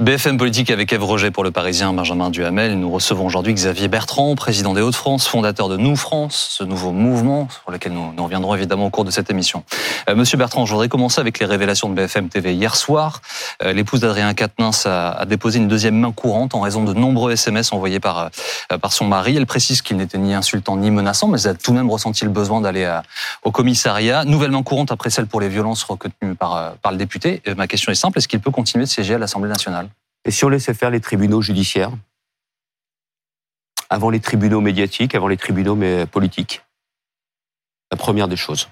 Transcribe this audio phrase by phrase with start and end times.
[0.00, 2.78] BFM Politique avec Eve Roger pour le Parisien, Benjamin Duhamel.
[2.78, 7.48] Nous recevons aujourd'hui Xavier Bertrand, président des Hauts-de-France, fondateur de Nous France, ce nouveau mouvement
[7.50, 9.64] sur lequel nous, nous reviendrons évidemment au cours de cette émission.
[10.08, 13.22] Euh, Monsieur Bertrand, je voudrais commencer avec les révélations de BFM TV hier soir.
[13.64, 17.72] Euh, L'épouse d'Adrien Quatennens a, déposé une deuxième main courante en raison de nombreux SMS
[17.72, 18.30] envoyés par,
[18.70, 19.36] euh, par son mari.
[19.36, 22.24] Elle précise qu'il n'était ni insultant ni menaçant, mais elle a tout de même ressenti
[22.24, 22.88] le besoin d'aller
[23.42, 24.24] au commissariat.
[24.24, 27.42] Nouvelle main courante après celle pour les violences reconnues par, par le député.
[27.56, 29.88] ma question est simple, est-ce qu'il peut continuer de siéger à l'Assemblée nationale?
[30.28, 31.90] Et si on laissait faire les tribunaux judiciaires
[33.88, 36.60] avant les tribunaux médiatiques, avant les tribunaux mais politiques?
[37.90, 38.68] La première des choses.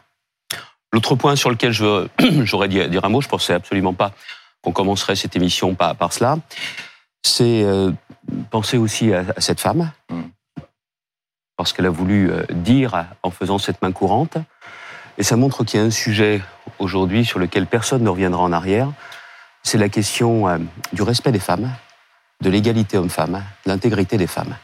[0.93, 1.73] L'autre point sur lequel
[2.45, 4.13] j'aurais dit dire un mot, je pensais absolument pas
[4.61, 6.37] qu'on commencerait cette émission par, par cela,
[7.23, 7.91] c'est euh,
[8.51, 10.21] penser aussi à, à cette femme, mm.
[11.57, 14.37] parce qu'elle a voulu euh, dire en faisant cette main courante,
[15.17, 16.43] et ça montre qu'il y a un sujet
[16.79, 18.93] aujourd'hui sur lequel personne ne reviendra en arrière,
[19.67, 20.59] c'est la question euh,
[20.93, 21.71] du respect des femmes,
[22.41, 24.57] de l'égalité homme-femme, de l'intégrité des femmes.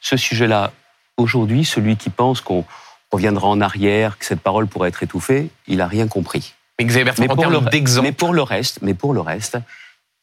[0.00, 0.72] Ce sujet-là,
[1.16, 2.64] aujourd'hui, celui qui pense qu'on
[3.10, 6.54] reviendra en arrière, que cette parole pourrait être étouffée, il n'a rien compris.
[6.78, 7.60] Mais, mais, pour le,
[8.02, 9.58] mais pour le reste, mais pour le reste,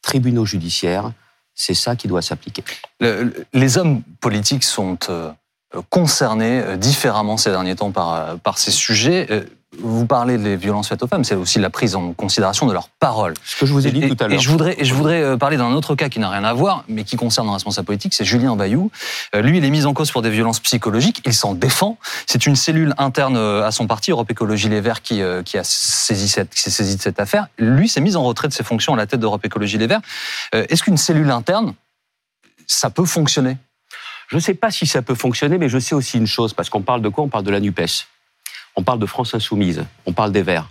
[0.02, 1.10] tribunaux judiciaires,
[1.54, 2.62] c'est ça qui doit s'appliquer.
[3.00, 5.32] Le, les hommes politiques sont euh,
[5.90, 9.26] concernés euh, différemment ces derniers temps par, par ces sujets
[9.76, 12.88] vous parlez des violences faites aux femmes, c'est aussi la prise en considération de leurs
[12.88, 13.34] paroles.
[13.44, 14.38] Ce que je vous ai dit tout à l'heure.
[14.38, 16.52] Et je voudrais, et je voudrais euh, parler d'un autre cas qui n'a rien à
[16.54, 18.90] voir, mais qui concerne un responsable politique, c'est Julien Bayou.
[19.34, 21.98] Euh, lui, il est mis en cause pour des violences psychologiques, il s'en défend.
[22.26, 25.64] C'est une cellule interne euh, à son parti, Europe Écologie Les Verts, qui, qui a
[25.64, 27.48] saisi cette, qui s'est saisi de cette affaire.
[27.58, 30.00] Lui s'est mis en retrait de ses fonctions à la tête d'Europe Écologie Les Verts.
[30.52, 31.74] Est-ce qu'une cellule interne,
[32.66, 33.58] ça peut fonctionner?
[34.28, 36.68] Je ne sais pas si ça peut fonctionner, mais je sais aussi une chose, parce
[36.68, 37.24] qu'on parle de quoi?
[37.24, 38.06] On parle de la NUPES
[38.78, 40.70] on parle de France insoumise, on parle des Verts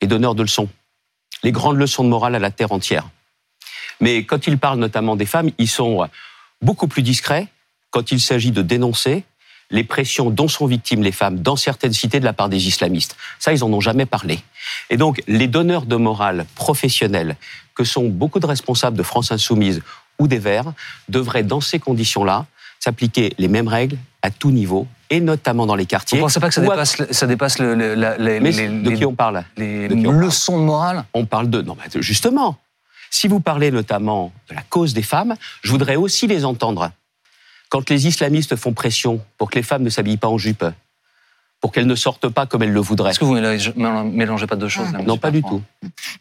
[0.00, 0.70] et donneurs de leçons.
[1.42, 3.06] Les grandes leçons de morale à la terre entière.
[4.00, 6.08] Mais quand ils parlent notamment des femmes, ils sont
[6.62, 7.48] beaucoup plus discrets
[7.90, 9.24] quand il s'agit de dénoncer
[9.70, 13.14] les pressions dont sont victimes les femmes dans certaines cités de la part des islamistes.
[13.38, 14.40] Ça, ils en ont jamais parlé.
[14.88, 17.36] Et donc, les donneurs de morale professionnels,
[17.74, 19.82] que sont beaucoup de responsables de France Insoumise
[20.18, 20.72] ou des Verts,
[21.10, 22.46] devraient, dans ces conditions-là,
[22.86, 26.18] s'appliquer les mêmes règles à tout niveau et notamment dans les quartiers.
[26.18, 29.12] Vous ne pensez pas que ça dépasse, ça dépasse le, les, Mais de qui on
[29.12, 29.44] parle?
[29.56, 31.04] Les leçons de morale?
[31.12, 31.62] On parle de...
[31.62, 32.56] Non, justement,
[33.10, 36.92] si vous parlez notamment de la cause des femmes, je voudrais aussi les entendre.
[37.70, 40.64] Quand les islamistes font pression pour que les femmes ne s'habillent pas en jupe,
[41.66, 43.10] pour qu'elles ne sortent pas comme elles le voudraient.
[43.10, 45.60] Est-ce que vous ne mélangez pas deux choses Non, pas du tout.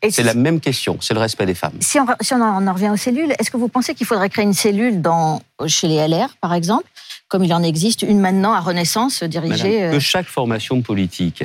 [0.09, 1.77] C'est la même question, c'est le respect des femmes.
[1.81, 4.43] Si on, si on en revient aux cellules, est-ce que vous pensez qu'il faudrait créer
[4.43, 6.85] une cellule dans, chez les LR, par exemple,
[7.27, 9.75] comme il en existe une maintenant à Renaissance dirigée.
[9.75, 11.43] Madame, que euh, chaque formation politique,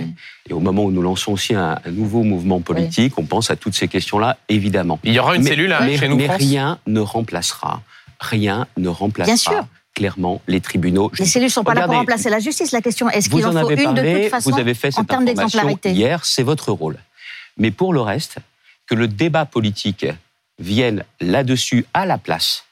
[0.48, 3.74] et au moment où nous lançons aussi un, nouveau mouvement politique, on pense à toutes
[3.74, 4.98] ces questions-là, évidemment.
[5.04, 6.16] Il y aura une cellule hein, chez nous.
[6.16, 7.82] Mais rien ne remplacera,
[8.18, 9.26] rien ne remplacera.
[9.26, 9.66] Bien sûr
[10.00, 11.12] clairement les tribunaux.
[11.18, 12.72] Les cellules ne sont pas là pour remplacer la justice.
[12.72, 15.04] La question est-ce qu'il en, faut une de toute façon Vous avez fait cette en
[15.04, 16.96] termes d'exemplarité Hier, c'est votre rôle.
[17.58, 18.36] Mais pour le reste,
[18.86, 20.06] que le débat politique
[20.58, 22.64] vienne là-dessus à la place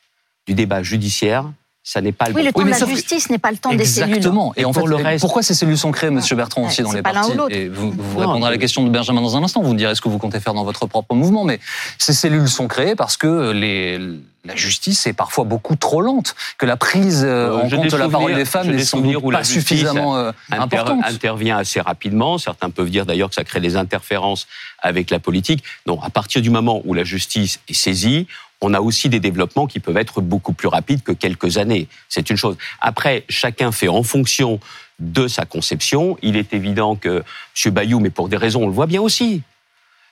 [0.46, 1.44] du débat judiciaire,
[1.88, 3.86] ça n'est pas le oui, le temps de la justice n'est pas le temps des
[3.86, 4.16] cellules.
[4.16, 4.52] Exactement.
[4.58, 5.22] Et, en fait, le reste...
[5.22, 8.48] pourquoi ces cellules sont créées, Monsieur Bertrand, aussi dans les partis Et vous, vous répondrez
[8.48, 9.62] à la question de Benjamin dans un instant.
[9.62, 11.44] Vous me direz ce que vous comptez faire dans votre propre mouvement.
[11.44, 11.60] Mais
[11.96, 13.98] ces cellules sont créées parce que les,
[14.44, 18.08] la justice est parfois beaucoup trop lente, que la prise euh, en compte de la
[18.10, 21.00] parole des femmes n'est sans doute pas suffisamment euh, importante.
[21.06, 22.36] intervient assez rapidement.
[22.36, 24.46] Certains peuvent dire d'ailleurs que ça crée des interférences
[24.80, 25.64] avec la politique.
[25.86, 28.26] Non, à partir du moment où la justice est saisie,
[28.60, 31.88] on a aussi des développements qui peuvent être beaucoup plus rapides que quelques années.
[32.08, 32.56] C'est une chose.
[32.80, 34.60] Après, chacun fait en fonction
[34.98, 36.18] de sa conception.
[36.22, 37.22] Il est évident que
[37.64, 37.72] M.
[37.72, 39.42] Bayou, mais pour des raisons, on le voit bien aussi.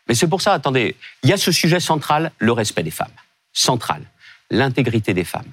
[0.08, 3.08] Mais c'est pour ça, attendez, il y a ce sujet central, le respect des femmes.
[3.52, 4.02] Central.
[4.50, 5.50] L'intégrité des femmes.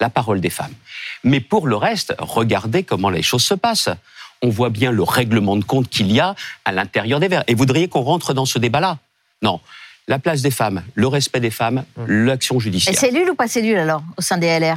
[0.00, 0.72] La parole des femmes.
[1.24, 3.90] Mais pour le reste, regardez comment les choses se passent.
[4.40, 6.34] On voit bien le règlement de compte qu'il y a
[6.64, 7.44] à l'intérieur des Verts.
[7.48, 8.96] Et vous voudriez qu'on rentre dans ce débat-là?
[9.42, 9.60] Non
[10.10, 12.92] la place des femmes, le respect des femmes, l'action judiciaire.
[12.92, 14.76] Et cellule ou pas cellule alors, au sein des LR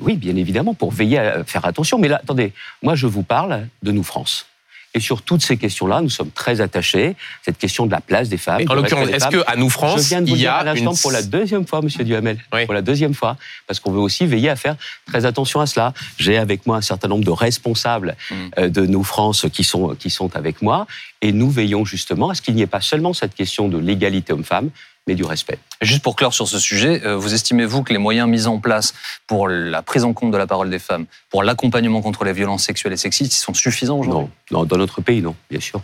[0.00, 1.98] Oui, bien évidemment, pour veiller à faire attention.
[1.98, 4.46] Mais là, attendez, moi je vous parle de nous France.
[4.94, 7.14] Et sur toutes ces questions-là, nous sommes très attachés.
[7.42, 8.62] Cette question de la place des femmes.
[8.68, 10.90] en l'occurrence, est-ce qu'à nous France, je viens de vous il y a à une...
[10.96, 13.36] pour la deuxième fois, Monsieur Duhamel, pour la deuxième fois,
[13.66, 14.76] parce qu'on veut aussi veiller à faire
[15.06, 15.92] très attention à cela.
[16.18, 18.34] J'ai avec moi un certain nombre de responsables mm.
[18.58, 20.86] euh, de nous France qui sont qui sont avec moi,
[21.20, 24.32] et nous veillons justement à ce qu'il n'y ait pas seulement cette question de l'égalité
[24.32, 24.70] homme-femme,
[25.08, 25.58] mais du respect.
[25.80, 28.94] Juste pour clore sur ce sujet, euh, vous estimez-vous que les moyens mis en place
[29.26, 32.64] pour la prise en compte de la parole des femmes, pour l'accompagnement contre les violences
[32.64, 34.28] sexuelles et sexistes, sont suffisants aujourd'hui?
[34.50, 35.80] Non, dans notre pays, non, bien sûr.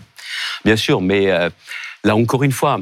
[0.65, 1.49] Bien sûr, mais euh,
[2.05, 2.79] là encore une fois,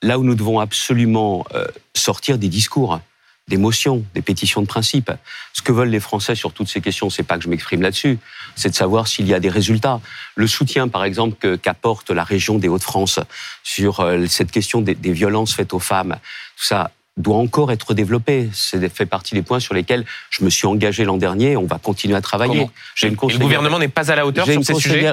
[0.00, 3.00] là où nous devons absolument euh, sortir des discours,
[3.48, 5.10] des motions, des pétitions de principe.
[5.52, 8.18] Ce que veulent les Français sur toutes ces questions, c'est pas que je m'exprime là-dessus,
[8.54, 10.00] c'est de savoir s'il y a des résultats.
[10.36, 13.20] Le soutien, par exemple, qu'apporte la région des Hauts-de-France
[13.62, 16.16] sur euh, cette question des, des, violences faites aux femmes,
[16.56, 18.48] tout ça doit encore être développé.
[18.52, 21.56] C'est fait partie des points sur lesquels je me suis engagé l'an dernier.
[21.56, 22.68] On va continuer à travailler.
[23.02, 25.12] Une le gouvernement n'est pas à la hauteur sur ces sujets.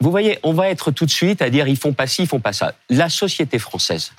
[0.00, 2.28] Vous voyez, on va être tout de suite à dire ils font pas ci, ils
[2.28, 2.72] font pas ça.
[2.88, 4.12] La société française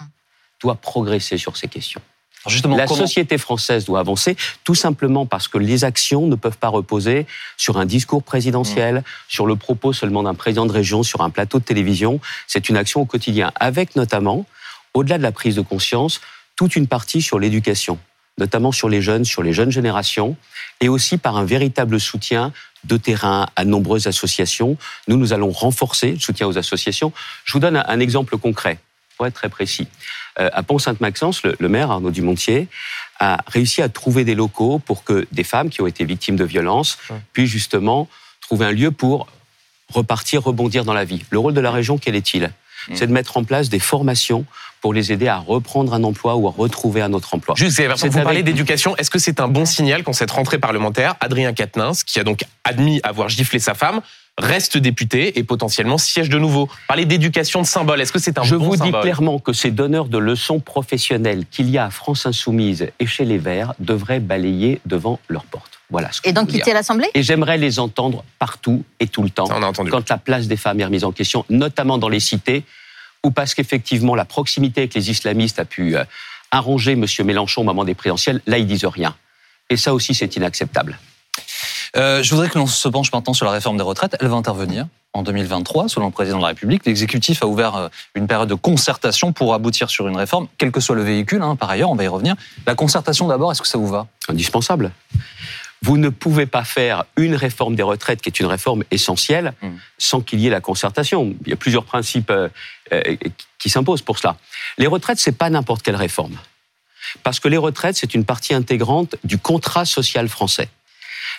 [0.62, 2.01] doit progresser sur ces questions.
[2.47, 6.69] Justement, la société française doit avancer tout simplement parce que les actions ne peuvent pas
[6.69, 7.27] reposer
[7.57, 9.03] sur un discours présidentiel, mmh.
[9.27, 12.21] sur le propos seulement d'un président de région, sur un plateau de télévision.
[12.47, 14.45] C'est une action au quotidien, avec notamment,
[14.94, 16.21] au-delà de la prise de conscience,
[16.56, 18.00] toute une partie sur l'éducation,
[18.38, 20.38] notamment sur les jeunes, sur les jeunes générations,
[20.81, 22.53] et aussi par un véritable soutien
[22.85, 24.77] de terrain à nombreuses associations.
[25.07, 27.12] Nous, nous allons renforcer le soutien aux associations.
[27.44, 28.80] Je vous donne un exemple concret,
[29.19, 29.89] pour être très précis.
[30.39, 32.69] Euh, à Pont-Sainte-Maxence, le, maire Arnaud Dumontier
[33.19, 36.45] a réussi à trouver des locaux pour que des femmes qui ont été victimes de
[36.45, 36.98] violences
[37.33, 38.07] puissent justement
[38.39, 39.27] trouver un lieu pour
[39.94, 41.25] repartir, rebondir dans la vie.
[41.31, 42.44] Le rôle de la région, quel est-il?
[42.44, 42.95] Mmh.
[42.95, 44.45] C'est de mettre en place des formations
[44.80, 47.56] pour les aider à reprendre un emploi ou à retrouver un autre emploi.
[47.57, 48.95] Juste, vous parlez d'éducation.
[48.95, 52.45] Est-ce que c'est un bon signal qu'en cette rentrée parlementaire, Adrien Quatennens, qui a donc
[52.63, 54.00] admis avoir giflé sa femme,
[54.39, 56.69] reste député et potentiellement siège de nouveau.
[56.88, 59.71] Parler d'éducation de symbole, est-ce que c'est un Je bon vous dis clairement que ces
[59.71, 64.19] donneurs de leçons professionnelles qu'il y a à France Insoumise et chez les Verts devraient
[64.19, 65.80] balayer devant leur porte.
[65.89, 67.07] Voilà et donc quitter l'Assemblée?
[67.15, 69.47] Et j'aimerais les entendre partout et tout le temps.
[69.89, 72.63] Quand la place des femmes est remise en question, notamment dans les cités,
[73.24, 76.03] ou parce qu'effectivement la proximité avec les islamistes a pu euh,
[76.51, 77.06] arranger M.
[77.25, 79.15] Mélenchon au moment des présidentielles, là ils disent rien.
[79.69, 81.00] Et ça aussi c'est inacceptable.
[81.95, 84.15] Euh, je voudrais que l'on se penche maintenant sur la réforme des retraites.
[84.19, 86.86] Elle va intervenir en 2023, selon le président de la République.
[86.86, 90.80] L'exécutif a ouvert euh, une période de concertation pour aboutir sur une réforme, quel que
[90.80, 91.41] soit le véhicule.
[91.41, 92.36] Hein, par ailleurs, on va y revenir.
[92.68, 94.07] La concertation d'abord, est-ce que ça vous va?
[94.27, 94.91] Indispensable.
[95.81, 99.69] Vous ne pouvez pas faire une réforme des retraites, qui est une réforme essentielle, hmm.
[99.97, 101.33] sans qu'il y ait la concertation.
[101.45, 102.50] Il y a plusieurs principes euh,
[102.92, 103.15] euh,
[103.57, 104.35] qui s'imposent pour cela.
[104.77, 106.38] Les retraites, c'est pas n'importe quelle réforme.
[107.24, 110.69] Parce que les retraites, c'est une partie intégrante du contrat social français.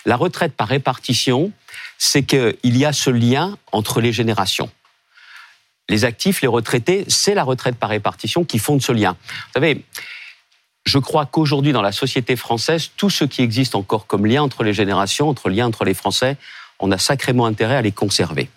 [0.05, 1.51] La retraite par répartition,
[1.97, 4.69] c'est qu'il y a ce lien entre les générations.
[5.89, 9.17] Les actifs, les retraités, c'est la retraite par répartition qui fonde ce lien.
[9.21, 9.83] Vous savez,
[10.85, 14.63] je crois qu'aujourd'hui, dans la société française, tout ce qui existe encore comme lien entre
[14.63, 16.37] les générations, entre lien entre les Français,
[16.79, 18.49] on a sacrément intérêt à les conserver.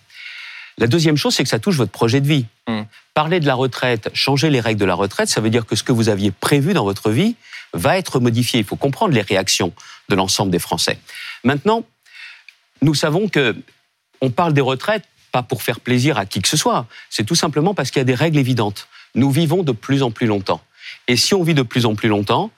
[0.79, 2.47] La deuxième chose, c'est que ça touche votre projet de vie.
[2.67, 2.82] Hmm.
[3.12, 5.82] Parler de la retraite, changer les règles de la retraite, ça veut dire que ce
[5.82, 7.37] que vous aviez prévu dans votre vie
[7.75, 8.61] va être modifié.
[8.61, 9.73] Il faut comprendre les réactions
[10.09, 10.99] de l'ensemble des Français.
[11.45, 11.85] Maintenant,
[12.83, 13.56] nous savons que
[14.21, 16.87] on parle des retraites pas pour faire plaisir à qui que ce soit.
[17.11, 18.89] C'est tout simplement parce qu'il y a des règles évidentes.
[19.15, 20.62] Nous vivons de plus en plus longtemps.
[21.09, 22.51] Et si on vit de plus en plus longtemps,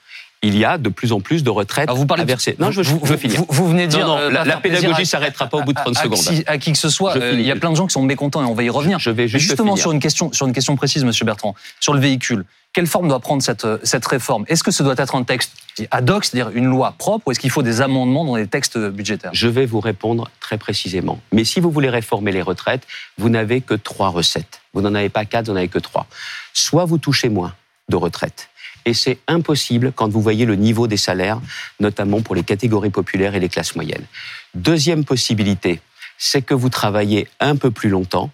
[0.46, 2.56] il y a de plus en plus de retraites vous parlez à verser.
[2.58, 3.42] Non, je, veux finir.
[3.48, 6.44] Vous, venez de dire non, la, la pédagogie s'arrêtera pas au bout de 30 secondes.
[6.46, 8.42] À, qui que ce soit, euh, il y a plein de gens qui sont mécontents
[8.42, 8.98] et on va y revenir.
[8.98, 12.44] Je, vais justement sur une question sur une question précise, Monsieur Bertrand, sur le véhicule.
[12.72, 14.44] Quelle forme doit prendre cette, cette réforme?
[14.48, 15.52] Est-ce que ce doit être un texte
[15.90, 18.76] ad hoc, c'est-à-dire une loi propre, ou est-ce qu'il faut des amendements dans les textes
[18.76, 19.30] budgétaires?
[19.32, 21.18] Je vais vous répondre très précisément.
[21.32, 24.60] Mais si vous voulez réformer les retraites, vous n'avez que trois recettes.
[24.74, 26.06] Vous n'en avez pas quatre, vous n'en avez que trois.
[26.52, 27.54] Soit vous touchez moins
[27.88, 28.50] de retraites,
[28.86, 31.40] et c'est impossible quand vous voyez le niveau des salaires,
[31.80, 34.06] notamment pour les catégories populaires et les classes moyennes.
[34.54, 35.80] Deuxième possibilité,
[36.16, 38.30] c'est que vous travaillez un peu plus longtemps.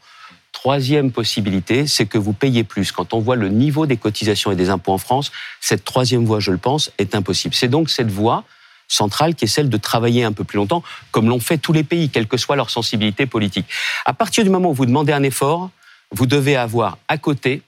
[0.52, 2.92] Troisième possibilité, c'est que vous payez plus.
[2.92, 6.38] Quand on voit le niveau des cotisations et des impôts en France, cette troisième voie,
[6.38, 7.54] je le pense, est impossible.
[7.54, 8.44] C'est donc cette voie
[8.86, 11.82] centrale qui est celle de travailler un peu plus longtemps, comme l'ont fait tous les
[11.82, 13.66] pays, quelle que soit leur sensibilité politique.
[14.04, 15.70] À partir du moment où vous demandez un effort,
[16.10, 17.62] vous devez avoir à côté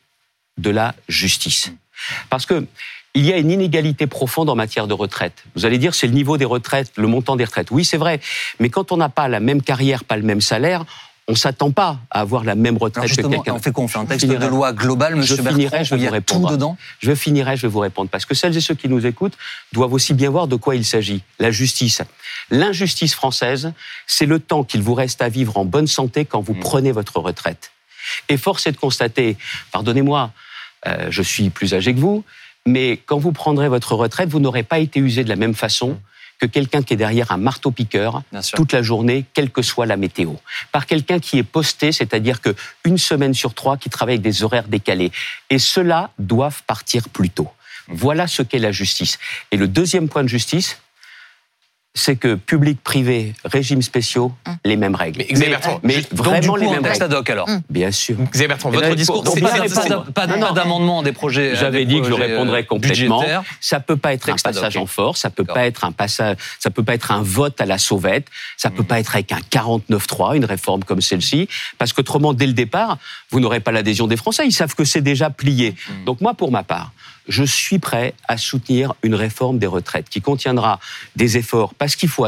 [0.59, 1.73] de la justice.
[2.31, 2.67] Parce que
[3.15, 5.45] il y a une inégalité profonde en matière de retraite.
[5.55, 7.71] Vous allez dire c'est le niveau des retraites, le montant des retraites.
[7.71, 8.21] Oui, c'est vrai,
[8.59, 10.85] mais quand on n'a pas la même carrière, pas le même salaire,
[11.27, 13.55] on s'attend pas à avoir la même retraite que quelqu'un.
[13.55, 16.07] On fait quoi On fait un texte de loi global, Monsieur Je finirai, je vais
[16.07, 16.51] vous répondre.
[16.51, 18.11] dedans je finirai, je vais vous répondre.
[18.11, 19.37] Parce que celles et ceux qui nous écoutent
[19.73, 21.23] doivent aussi bien voir de quoi il s'agit.
[21.39, 22.03] La justice.
[22.51, 23.73] L'injustice française,
[24.07, 26.61] c'est le temps qu'il vous reste à vivre en bonne santé quand vous mmh.
[26.61, 27.71] prenez votre retraite.
[28.29, 29.39] Et force est de constater,
[29.73, 30.31] pardonnez-moi,
[30.87, 32.25] euh, je suis plus âgé que vous,
[32.67, 35.99] mais quand vous prendrez votre retraite, vous n'aurez pas été usé de la même façon
[36.41, 38.23] que quelqu'un qui est derrière un marteau-piqueur
[38.55, 40.33] toute la journée, quelle que soit la météo.
[40.73, 44.43] Par quelqu'un qui est posté, c'est-à-dire que une semaine sur trois, qui travaille avec des
[44.43, 45.13] horaires décalés.
[45.51, 47.49] Et ceux-là doivent partir plus tôt.
[47.89, 49.19] Voilà ce qu'est la justice.
[49.53, 50.79] Et le deuxième point de justice,
[51.97, 54.57] c'est que public, privé, régimes spéciaux, Hum.
[54.65, 55.19] les mêmes règles.
[55.19, 57.15] Mais Xavier Bertrand, mais juste- Donc, vraiment du coup, les mêmes texte règles.
[57.15, 57.49] ad hoc alors.
[57.49, 57.63] Hum.
[57.71, 58.17] Bien sûr.
[58.33, 59.41] Xavier Bertrand, votre là, discours, donc,
[60.13, 61.53] pas- d'amendement des projets.
[61.53, 63.23] à J'avais dit que je répondrais euh, complètement.
[63.61, 66.71] Ça peut pas être un passage en force, ça peut pas être un passage, ça
[66.71, 68.89] peut pas être un vote à la sauvette, ça peut Mhm.
[68.89, 71.49] pas être avec un 49-3, une réforme comme celle-ci,
[71.79, 72.99] parce qu'autrement, dès le départ,
[73.31, 74.45] vous n'aurez pas l'adhésion des Français.
[74.47, 75.75] Ils savent que c'est déjà plié.
[76.07, 76.93] Donc moi, pour ma part,
[77.29, 80.81] je suis prêt à soutenir une réforme des retraites qui contiendra
[81.17, 82.27] des efforts, parce qu'il faut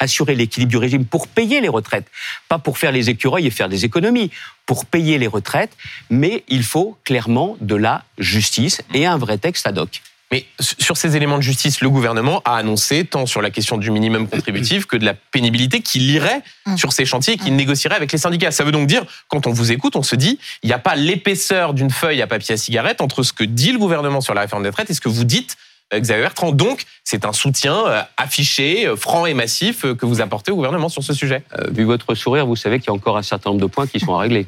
[0.00, 2.06] assurer l'équilibre du régime pour payer les retraites,
[2.48, 4.30] pas pour faire les écureuils et faire des économies,
[4.66, 5.76] pour payer les retraites,
[6.10, 10.02] mais il faut clairement de la justice et un vrai texte ad hoc.
[10.30, 13.90] Mais sur ces éléments de justice, le gouvernement a annoncé, tant sur la question du
[13.90, 16.76] minimum contributif que de la pénibilité, qu'il irait Mm.
[16.76, 18.50] sur ces chantiers et qu'il négocierait avec les syndicats.
[18.50, 20.96] Ça veut donc dire, quand on vous écoute, on se dit, il n'y a pas
[20.96, 24.42] l'épaisseur d'une feuille à papier à cigarette entre ce que dit le gouvernement sur la
[24.42, 25.56] réforme des retraites et ce que vous dites,
[25.94, 26.52] euh, Xavier Bertrand.
[26.52, 30.90] Donc, c'est un soutien euh, affiché, euh, franc et massif que vous apportez au gouvernement
[30.90, 31.42] sur ce sujet.
[31.58, 33.86] Euh, vu votre sourire, vous savez qu'il y a encore un certain nombre de points
[33.86, 34.46] qui sont à régler.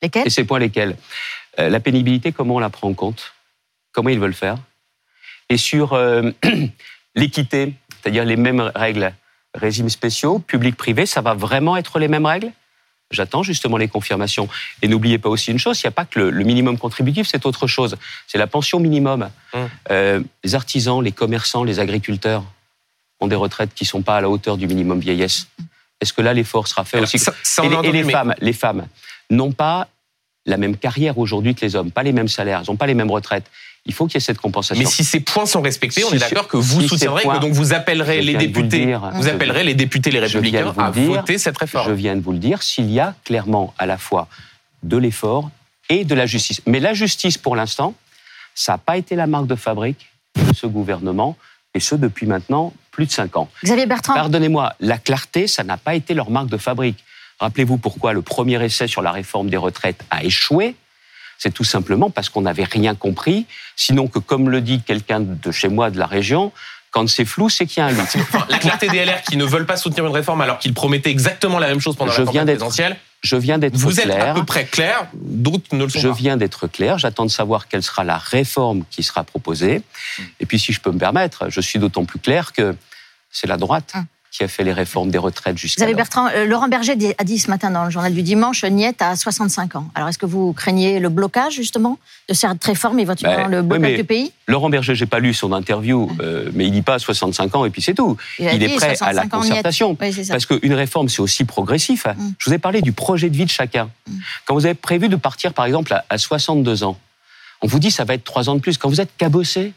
[0.00, 0.26] Lesquels?
[0.26, 0.96] Et ces points lesquels?
[1.58, 3.32] Euh, La pénibilité, comment on la prend en compte?
[3.92, 4.56] Comment ils veulent faire
[5.48, 6.30] Et sur euh,
[7.14, 9.12] l'équité, c'est-à-dire les mêmes règles,
[9.54, 12.52] régimes spéciaux, public-privé, ça va vraiment être les mêmes règles?
[13.10, 14.48] J'attends justement les confirmations.
[14.82, 17.26] Et n'oubliez pas aussi une chose, il n'y a pas que le, le minimum contributif,
[17.26, 17.96] c'est autre chose.
[18.28, 19.28] C'est la pension minimum.
[19.52, 19.68] Hum.
[19.90, 22.44] Euh, les artisans, les commerçants, les agriculteurs
[23.18, 25.48] ont des retraites qui ne sont pas à la hauteur du minimum vieillesse.
[26.00, 27.92] Est-ce que là, l'effort sera fait Alors, aussi ça- ça, on et les, et entendu,
[27.96, 28.86] les mais- femmes, les femmes
[29.30, 29.88] n'ont pas
[30.46, 32.94] la même carrière aujourd'hui que les hommes, pas les mêmes salaires, elles n'ont pas les
[32.94, 33.50] mêmes retraites.
[33.86, 34.82] Il faut qu'il y ait cette compensation.
[34.82, 37.40] Mais si ces points sont respectés, on est d'accord que vous si soutiendrez, points- que
[37.40, 39.10] donc vous appellerez Je les vous députés, dire.
[39.14, 41.10] vous Je appellerez les députés, les je républicains à dire.
[41.22, 41.92] voter cette Je réforme.
[41.94, 44.28] viens de vous le dire, s'il y a clairement à la fois
[44.82, 45.50] de l'effort
[45.88, 46.60] et de la justice.
[46.66, 47.94] Mais la justice, pour l'instant,
[48.54, 51.36] ça n'a pas été la marque de fabrique de ce gouvernement,
[51.74, 53.48] et ce depuis maintenant plus de cinq ans.
[53.64, 57.02] Xavier Bertrand, Pardonnez-moi, la clarté, ça n'a pas été leur marque de fabrique.
[57.38, 60.74] Rappelez-vous pourquoi le premier essai sur la réforme des retraites a échoué.
[61.42, 65.50] C'est tout simplement parce qu'on n'avait rien compris, sinon que, comme le dit quelqu'un de
[65.50, 66.52] chez moi de la région,
[66.90, 68.02] quand c'est flou, c'est qu'il y a un loup.
[68.50, 71.58] La clarté des LR qui ne veulent pas soutenir une réforme alors qu'ils promettaient exactement
[71.58, 72.96] la même chose pendant Je la viens campagne d'être présidentielle.
[73.22, 74.34] Je viens d'être Vous êtes à clair.
[74.34, 76.14] peu près clair, d'autres ne le sont Je pas.
[76.14, 76.98] viens d'être clair.
[76.98, 79.82] J'attends de savoir quelle sera la réforme qui sera proposée.
[80.40, 82.74] Et puis, si je peux me permettre, je suis d'autant plus clair que
[83.30, 84.04] c'est la droite Hum.
[84.30, 87.38] Qui a fait les réformes des retraites jusqu'à Xavier Bertrand, euh, Laurent Berger a dit
[87.38, 89.88] ce matin dans le journal du dimanche, Niette a 65 ans.
[89.94, 93.96] Alors est-ce que vous craignez le blocage justement de cette réforme, éventuellement Ben, le blocage
[93.96, 94.32] du pays?
[94.46, 97.70] Laurent Berger, j'ai pas lu son interview, euh, mais il dit pas 65 ans et
[97.70, 98.16] puis c'est tout.
[98.38, 99.48] Il dit est prêt à la 65 ans, Niette.
[99.48, 99.96] concertation.
[100.00, 100.26] Oui.
[100.28, 102.06] Parce qu'une réforme, c'est aussi progressif.
[102.06, 102.32] Mm.
[102.38, 103.90] Je vous ai parlé du projet de vie de chacun.
[104.08, 104.12] Mm.
[104.46, 106.98] Quand vous avez prévu de partir, par exemple, à, à 62 ans,
[107.62, 108.78] on vous dit ça va être trois ans de plus.
[108.78, 109.72] Quand vous êtes cabossé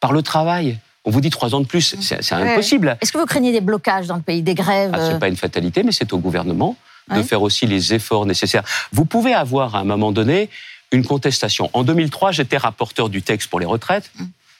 [0.00, 1.96] par le travail, on vous dit trois ans de plus.
[2.00, 2.34] C'est c'est.
[2.34, 2.52] Ouais.
[2.52, 2.98] impossible.
[3.00, 5.28] Est-ce que vous craignez des blocages dans le pays, des grèves Ah, euh, c'est pas
[5.28, 6.76] une fatalité, mais c'est au gouvernement
[7.14, 8.64] de faire aussi les efforts nécessaires.
[8.92, 10.50] Vous pouvez avoir à un moment donné
[10.92, 11.70] une contestation.
[11.72, 14.10] En 2003, j'étais rapporteur du texte pour les retraites.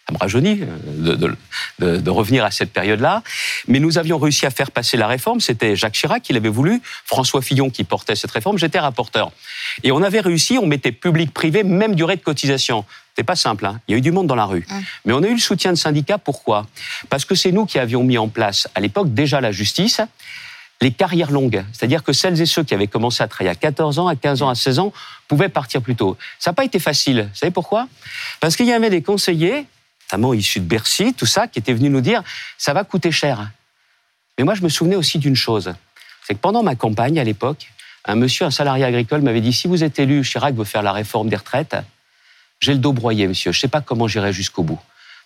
[0.08, 0.66] Ça me rajeunit euh,
[0.98, 1.36] de, de-
[1.80, 3.24] de- de revenir à cette période-là.
[3.66, 5.40] Mais nous avions réussi à faire passer la réforme.
[5.40, 8.56] C'était Jacques Chirac qui l'avait voulu, François Fillon qui portait cette réforme.
[8.58, 9.32] J'étais rapporteur.
[9.82, 12.84] Et on avait réussi, on mettait public-privé, même durée de cotisation.
[13.16, 13.64] C'était pas simple.
[13.64, 13.80] hein.
[13.88, 14.66] Il y a eu du monde dans la rue.
[15.06, 16.18] Mais on a eu le soutien de syndicats.
[16.18, 16.66] Pourquoi?
[17.08, 20.02] Parce que c'est nous qui avions mis en place, à l'époque, déjà la justice
[20.82, 21.64] les carrières longues.
[21.72, 24.42] C'est-à-dire que celles et ceux qui avaient commencé à travailler à 14 ans, à 15
[24.42, 24.92] ans, à 16 ans,
[25.26, 26.18] pouvaient partir plus tôt.
[26.38, 27.30] Ça n'a pas été facile.
[27.32, 27.88] Vous savez pourquoi?
[28.40, 29.64] Parce qu'il y avait des conseillers,
[30.12, 32.22] notamment issus de Bercy, tout ça, qui étaient venus nous dire
[32.58, 33.50] ça va coûter cher.
[34.36, 35.72] Mais moi, je me souvenais aussi d'une chose.
[36.26, 37.72] C'est que pendant ma campagne, à l'époque,
[38.04, 40.92] un monsieur, un salarié agricole, m'avait dit si vous êtes élu, Chirac veut faire la
[40.92, 41.74] réforme des retraites,
[42.60, 43.52] j'ai le dos broyé, monsieur.
[43.52, 44.78] Je ne sais pas comment j'irai jusqu'au bout.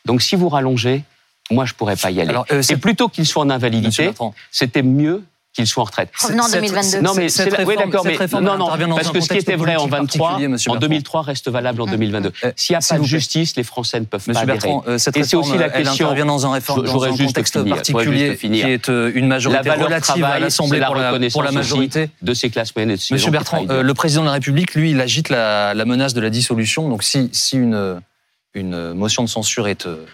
[0.05, 1.05] Donc, si vous rallongez,
[1.51, 2.31] moi, je ne pourrais pas y aller.
[2.31, 4.11] Alors, euh, Et c'est- plutôt qu'il soit en invalidité,
[4.51, 6.11] c'était mieux qu'il soit en retraite.
[6.23, 7.00] Revenons en cette- 2022.
[7.00, 9.21] Non, mais cette c'est la- oui, réforme- d'accord, cette mais réforme, non, non, parce que
[9.21, 10.88] ce qui était vrai en politique 23, particulier, monsieur en Bertrand.
[10.88, 11.90] 2003 reste valable en Mmh.
[11.90, 12.33] 2022.
[12.45, 14.59] Euh, S'il n'y a pas de justice, les Français ne peuvent Monsieur pas adhérer.
[14.59, 17.09] Bertrand, euh, cette Et réforme, aussi la elle question- intervient dans un, réforme, dans J'aurais
[17.09, 18.64] un juste contexte finir, j'aurais particulier finir.
[18.66, 21.09] qui est euh, une majorité la valeur relative à travail, l'Assemblée c'est la pour la,
[21.11, 22.11] reconnaissance pour la majorité.
[22.23, 24.75] de ces classes moyennes et de ces Monsieur Bertrand, euh, le président de la République,
[24.75, 26.88] lui, il agite la, la menace de la dissolution.
[26.88, 28.00] Donc, si, si une,
[28.54, 30.07] une motion de censure est euh,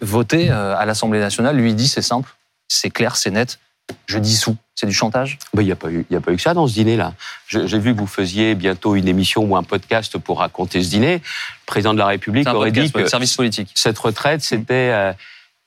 [0.00, 2.34] votée euh, à l'Assemblée nationale, lui, il dit c'est simple,
[2.68, 3.58] c'est clair, c'est net,
[4.06, 4.56] je dissous.
[4.74, 5.38] C'est du chantage?
[5.54, 6.74] Ben, Il n'y a, pas eu- il y a pas eu que ça dans ce
[6.74, 7.14] dîner-là.
[7.48, 11.14] J'ai vu que vous faisiez bientôt une émission ou un podcast pour raconter ce dîner.
[11.14, 13.70] Le président de la République aurait podcast, dit ouais, que service politique.
[13.74, 15.12] cette retraite, c'était euh,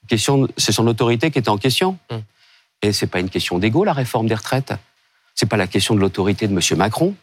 [0.08, 1.98] question, c'est son autorité qui était en question.
[2.12, 2.16] Mm.
[2.84, 4.74] Et c'est pas une question d'ego la réforme des retraites.
[5.36, 7.16] C'est pas la question de l'autorité de Monsieur Macron.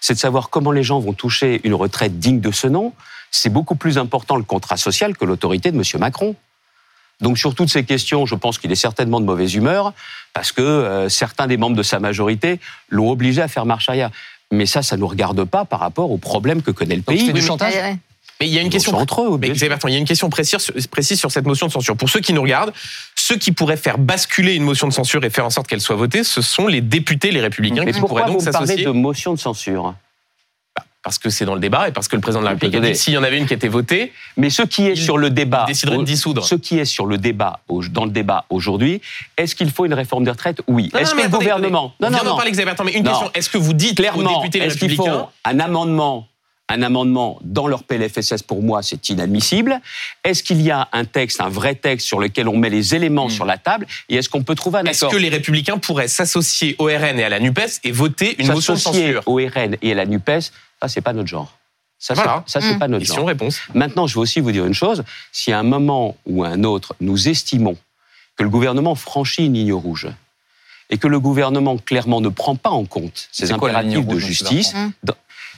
[0.00, 2.92] C'est de savoir comment les gens vont toucher une retraite digne de ce nom.
[3.30, 6.34] C'est beaucoup plus important le contrat social que l'autorité de Monsieur Macron.
[7.20, 9.92] Donc sur toutes ces questions, je pense qu'il est certainement de mauvaise humeur
[10.34, 14.10] parce que euh, certains des membres de sa majorité l'ont obligé à faire marche arrière.
[14.52, 17.16] Mais ça, ça ne nous regarde pas par rapport aux problèmes que connaît le Donc,
[17.16, 17.26] pays.
[17.26, 17.74] c'est du chantage.
[18.38, 19.96] Mais il y a une Ils question entre eux, Mais bien Xavier Bertrand, il y
[19.96, 21.96] a une question précise, précise sur cette motion de censure.
[21.96, 22.72] Pour ceux qui nous regardent,
[23.14, 25.96] ceux qui pourraient faire basculer une motion de censure et faire en sorte qu'elle soit
[25.96, 28.66] votée, ce sont les députés, les républicains, Mais qui pourquoi pourraient donc vous me parlez
[28.66, 29.94] s'associer de motion de censure?
[31.06, 32.80] Parce que c'est dans le débat et parce que le président de la République a
[32.80, 35.18] dit s'il y en avait une qui était votée, Mais ce qui est Il- sur
[35.18, 36.44] le débat, déciderait de dissoudre.
[36.44, 37.60] ce qui est sur le débat,
[37.92, 39.00] dans le débat aujourd'hui,
[39.36, 40.62] est-ce qu'il faut une réforme des retraites?
[40.66, 40.90] Oui.
[40.92, 42.16] Non, Est-ce non, que le attendez, gouvernement attendez.
[42.16, 43.10] On vient d'en parler, Bertrand, mais une Non.
[43.12, 43.30] question.
[43.34, 46.26] Est-ce que vous dites aux clairement, députés, les est-ce républicains, un amendement
[46.68, 49.80] un amendement dans leur PLFSS, pour moi, c'est inadmissible.
[50.24, 53.26] Est-ce qu'il y a un texte, un vrai texte sur lequel on met les éléments
[53.28, 53.30] Hmm.
[53.30, 55.12] sur la table Et est-ce qu'on peut trouver un est-ce accord?
[55.12, 58.72] que les républicains pourraient s'associer au RN et à la NUPES et voter une motion
[58.74, 59.22] de S'associer censure?
[59.26, 61.56] au RN et à la NUPES, ça, c'est pas notre genre.
[61.98, 62.44] Ça, c'est- Voilà.
[62.46, 62.78] ça, c'est Mm.
[62.78, 63.28] pas notre Question genre.
[63.28, 63.58] réponse.
[63.74, 65.02] Maintenant, je veux aussi vous dire une chose.
[65.32, 67.76] Si à un moment ou à un autre, nous estimons
[68.36, 70.08] que le gouvernement franchit une ligne rouge
[70.90, 74.74] et que le gouvernement clairement ne prend pas en compte ces impératifs de rouge, justice,
[75.02, 75.14] dans-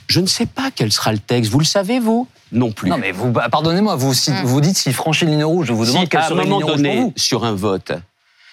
[0.07, 1.51] je ne sais pas quel sera le texte.
[1.51, 2.27] Vous le savez, vous?
[2.53, 2.89] Non plus.
[2.89, 4.43] Non, mais vous, bah, pardonnez-moi, vous, si- Mm.
[4.45, 6.41] vous dites s'il franchit une ligne rouge, je vous si demande quelle à un moment
[6.43, 7.13] ligne rouge pour donné, vous.
[7.17, 7.91] sur un vote,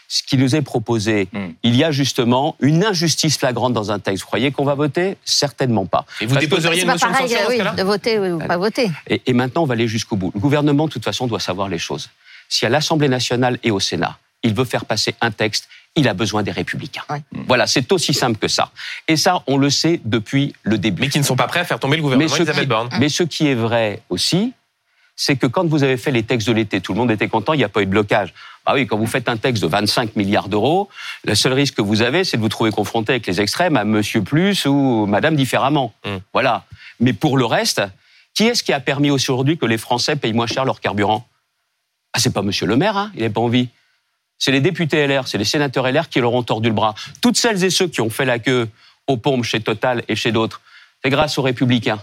[0.08, 1.46] ce qui nous est proposé, Mm.
[1.62, 4.22] il y a justement une injustice flagrante dans un texte.
[4.22, 5.16] Vous croyez qu'on va voter?
[5.24, 6.04] Certainement pas.
[6.20, 7.82] Et vous Parce déposeriez une pas motion de pareil, censure dans ce oui, cas-là de
[7.82, 8.90] voter ou pas voter.
[9.08, 10.30] Et, et maintenant, on va aller jusqu'au bout.
[10.34, 12.08] Le gouvernement, de toute façon, doit savoir les choses.
[12.48, 16.14] Si à l'Assemblée nationale et au Sénat, il veut faire passer un texte, il a
[16.14, 17.02] besoin des républicains.
[17.10, 17.22] Ouais.
[17.48, 18.70] Voilà, c'est aussi simple que ça.
[19.08, 21.00] Et ça, on le sait depuis le début.
[21.02, 22.88] Mais qui ne sont pas prêts à faire tomber le Mais gouvernement ce, qui, Borne.
[23.00, 24.52] mais ce qui est vrai aussi,
[25.16, 27.54] c'est que quand vous avez fait les textes de l'été, tout le monde était content,
[27.54, 28.34] il n'y a pas eu de blocage.
[28.66, 30.90] Ah oui, quand vous faites un texte de 25 milliards d'euros,
[31.24, 33.84] le seul risque que vous avez, c'est de vous trouver confronté avec les extrêmes, à
[33.84, 35.94] Monsieur Plus ou Madame différemment.
[36.04, 36.16] Mm.
[36.34, 36.64] Voilà.
[37.00, 37.80] Mais pour le reste,
[38.34, 41.26] qui est-ce qui a permis aujourd'hui que les Français payent moins cher leur carburant
[42.12, 43.68] Ah, c'est pas Monsieur le maire, hein, il n'a pas envie.
[44.38, 46.94] C'est les députés LR, c'est les sénateurs LR qui leur ont tordu le bras.
[47.22, 48.68] Toutes celles et ceux qui ont fait la queue
[49.06, 50.60] aux pompes chez Total et chez d'autres,
[51.02, 52.00] c'est grâce aux Républicains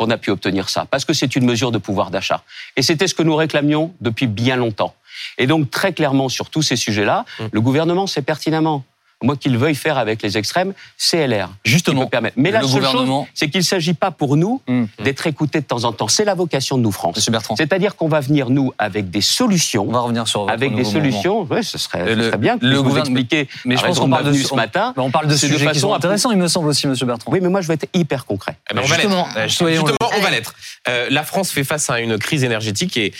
[0.00, 2.42] qu'on a pu obtenir ça, parce que c'est une mesure de pouvoir d'achat.
[2.76, 4.94] Et c'était ce que nous réclamions depuis bien longtemps.
[5.36, 7.44] Et donc, très clairement, sur tous ces sujets-là, Mm.
[7.52, 8.82] le gouvernement sait pertinemment.
[9.22, 11.48] Moi, qu'il veuille faire avec les extrêmes, c'est LR.
[11.64, 12.36] qui Justement, permettre.
[12.38, 14.84] Mais la le seule gouvernement- chose, c'est qu'il ne s'agit pas pour nous Mm.
[15.04, 16.08] d'être écoutés de temps en temps.
[16.08, 17.16] C'est la vocation de nous, France.
[17.16, 20.52] Monsieur Bertrand, C'est-à-dire qu'on va venir, nous, avec des on solutions, va revenir sur votre
[20.54, 21.46] avec des solutions.
[21.50, 24.10] Oui, ce serait, ce bien que le vous gouvernement- expliquer Mais je pense qu'on de
[24.10, 24.94] parle de ce matin.
[24.96, 27.04] on parle de c'est de sujets qui façon sont intéressants, il me semble aussi, Monsieur
[27.06, 27.30] Bertrand.
[27.30, 28.56] Oui, mais moi, je vais être hyper concret.
[28.70, 29.28] Eh ben, on Justement.
[29.36, 29.48] Euh.
[29.48, 29.84] Justement,
[30.16, 30.54] on va l'être.
[30.88, 33.12] Euh, la France fait face à une crise énergétique et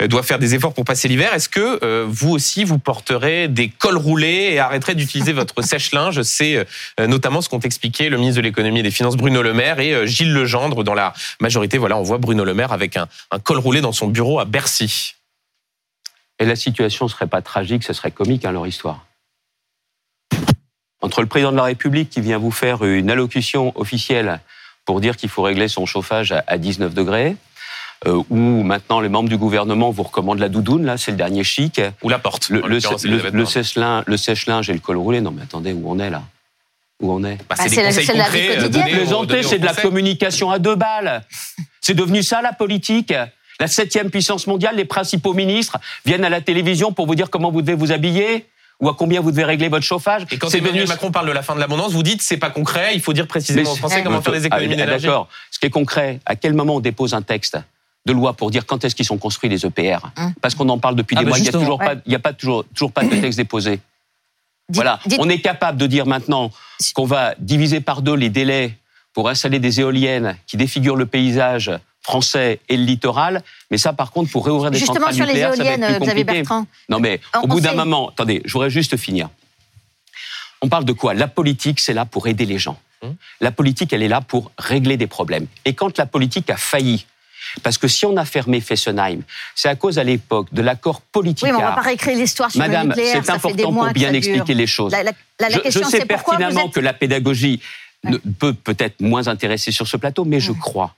[0.00, 1.34] euh, doit faire des efforts pour passer l'hiver.
[1.34, 6.22] Est-ce que euh, vous aussi, vous porterez des cols roulés et arrêterez d'utiliser votre sèche-linge
[6.22, 6.66] C'est
[6.98, 9.80] euh, notamment ce qu'ont expliqué le ministre de l'économie et des finances Bruno Le Maire
[9.80, 11.78] et euh, Gilles Legendre dans la majorité.
[11.78, 13.08] Voilà, on voit Bruno Le Maire avec un,
[13.42, 15.14] col roulé dans son bureau à Bercy.
[16.38, 19.06] Et la situation ne serait pas tragique, ce serait comique, hein, leur histoire.
[21.02, 24.40] Entre le président de la République qui vient vous faire une allocution officielle
[24.84, 27.36] pour dire qu'il faut régler son chauffage à 19 degrés,
[28.06, 31.44] euh, ou maintenant les membres du gouvernement vous recommandent la doudoune, là, c'est le dernier
[31.44, 32.48] chic, Ou la porte.
[32.48, 35.20] le, en le, le- le sèche-linge sèche-linge et le col roulé.
[35.20, 36.22] Non, mais attendez, où on est là?
[37.02, 37.36] Où on est?
[37.36, 39.42] Bah, Bah, c'est c'est des la- vie euh, quotidienne.
[39.42, 41.22] c'est de la communication à deux balles.
[41.80, 43.12] C'est devenu ça la politique.
[43.58, 47.50] La septième puissance mondiale, les principaux ministres viennent à la télévision pour vous dire comment
[47.50, 48.46] vous devez vous habiller
[48.80, 50.22] ou à combien vous devez régler votre chauffage.
[50.30, 52.38] Et quand C'est Emmanuel devenu- Macron parle de la fin de l'abondance, vous dites c'est
[52.38, 55.04] pas concret, il faut dire précisément Mais aux Français comment faire des économies Ah, d'énergie.
[55.06, 55.28] D'accord.
[55.50, 57.58] Ce qui est concret, à quel moment on dépose un texte?
[58.10, 60.32] De loi pour dire quand est-ce qu'ils sont construits les EPR Hum.
[60.40, 61.86] Parce qu'on en parle depuis Ah des bah mois, il n'y a toujours ouais.
[61.86, 63.72] pas, il y a pas toujours, toujours pas de texte déposé.
[63.72, 63.80] Dites-
[64.74, 66.50] Voilà, dites- on est capable de dire maintenant
[66.94, 68.76] qu'on va diviser par deux les délais
[69.12, 71.70] pour installer des éoliennes qui défigurent le paysage
[72.02, 75.32] français et le littoral, mais ça par contre pour réouvrir des Justement centrales sur les
[75.32, 76.40] nucléaires, ça va éoliennes, être plus Xavier compliqué.
[76.42, 76.66] Bertrand.
[76.88, 79.28] Non mais On- au bout d'un sait- moment, attendez, je voudrais juste finir.
[80.62, 81.14] On parle de quoi?
[81.14, 82.78] La politique, c'est là pour aider les gens.
[83.02, 83.14] Hum.
[83.40, 85.46] La politique, elle est là pour régler des problèmes.
[85.64, 87.06] Et quand la politique a failli,
[87.62, 89.22] parce que si on a fermé Fessenheim,
[89.54, 91.44] c'est à cause à l'époque de l'accord politique.
[91.46, 93.16] Oui, mais on va pas réécrire l'histoire sur le Madame, nucléaire.
[93.24, 94.92] c'est ça fait des important pour bien expliquer les choses.
[94.92, 96.72] La, la- la- la je, question, je sais c'est pertinemment êtes...
[96.74, 97.60] que la pédagogie
[98.04, 100.94] ne peut peut-être moins intéresser sur ce plateau, mais je crois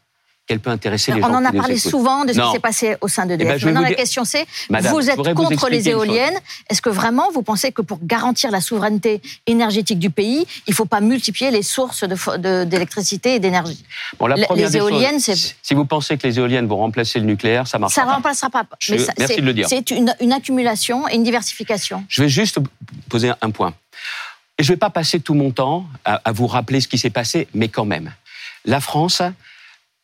[0.46, 2.46] qu'elle peut intéresser les gens On en a parlé souvent de ce Non.
[2.48, 5.16] qui s'est passé au sein de Eh ben, Maintenant, la dire- question c'est, vous êtes
[5.16, 6.37] vous contre les éoliennes.
[6.68, 10.74] Est-ce que vraiment vous pensez que pour garantir la souveraineté énergétique du pays, il ne
[10.74, 13.85] faut pas multiplier les sources de fo- de- d'électricité et d'énergie?
[14.18, 17.66] Bon, la Les- choses, éoliennes, Si vous pensez que les éoliennes vont remplacer le nucléaire,
[17.68, 18.66] ça marche Ça ne remplacera pas.
[18.81, 19.68] Je- ça- merci c'est- de le dire.
[19.68, 22.05] C'est une, une accumulation et une diversification.
[22.09, 22.59] Je vais juste
[23.09, 23.74] poser un point.
[24.59, 26.98] Et je ne vais pas passer tout mon temps à, à vous rappeler ce qui
[26.98, 28.12] s'est passé, mais quand même.
[28.64, 29.22] La France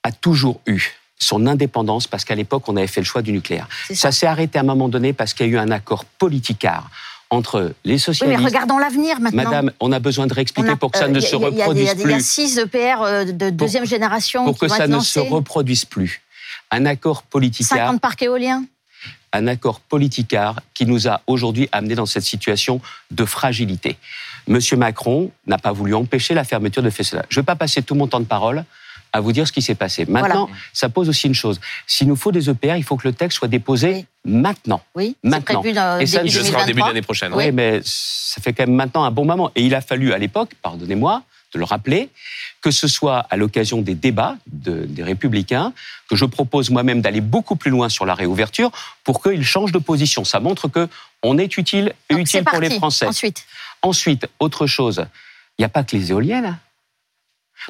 [0.02, 0.80] a toujours eu
[1.18, 3.68] son indépendance parce qu'à l'époque, on avait fait le choix du nucléaire.
[3.92, 6.88] Ça s'est arrêté à un moment donné parce qu'il y a eu un accord politicard
[7.30, 8.44] entre les Oui, mais socialistes.
[8.44, 9.42] regardons l'avenir maintenant.
[9.44, 11.44] Madame, on a besoin de réexpliquer a- pour que ça euh, ne a- se y
[11.44, 12.24] a- il y a- reproduise Il y a plus.
[12.24, 16.22] six EPR de deuxième génération Pour qui que vont ça être ne se reproduise plus.
[16.70, 18.64] Un accord politicard 50 parcs éoliens.
[19.34, 22.80] un accord politicard qui nous a aujourd'hui amenés dans cette situation
[23.11, 23.98] de fragilité.
[24.46, 27.26] Monsieur Macron n'a pas voulu empêcher la fermeture de Fessela.
[27.28, 28.64] Je ne vais pas passer tout mon temps de parole
[29.12, 30.05] à vous dire ce qui s'est passé.
[30.07, 31.61] Maintenant, ça pose aussi une chose.
[31.87, 34.07] S'il nous faut des EPR, il faut que le texte soit déposé Oui.
[34.25, 34.83] maintenant.
[34.94, 35.61] Oui, c'est Maintenant.
[35.61, 36.88] prévu dans Et ça, Ce sera en début 2023.
[36.88, 37.35] d'année prochaine.
[37.35, 39.51] Oui, mais ça fait quand même maintenant un bon moment.
[39.57, 41.23] Et il a fallu à l'époque, pardonnez-moi
[41.55, 42.11] de le rappeler,
[42.61, 45.73] que ce soit à l'occasion des débats de- des Républicains,
[46.11, 48.71] que je propose moi-même d'aller beaucoup plus loin sur la réouverture
[49.03, 50.25] pour qu'ils changent de position.
[50.25, 50.88] Ça montre que
[51.23, 52.79] on est utile et Donc, utile pour les parti.
[52.79, 53.07] Français.
[53.07, 53.47] Ensuite,
[53.81, 55.07] Ensuite, autre chose,
[55.57, 56.59] il n'y a pas que les éoliennes.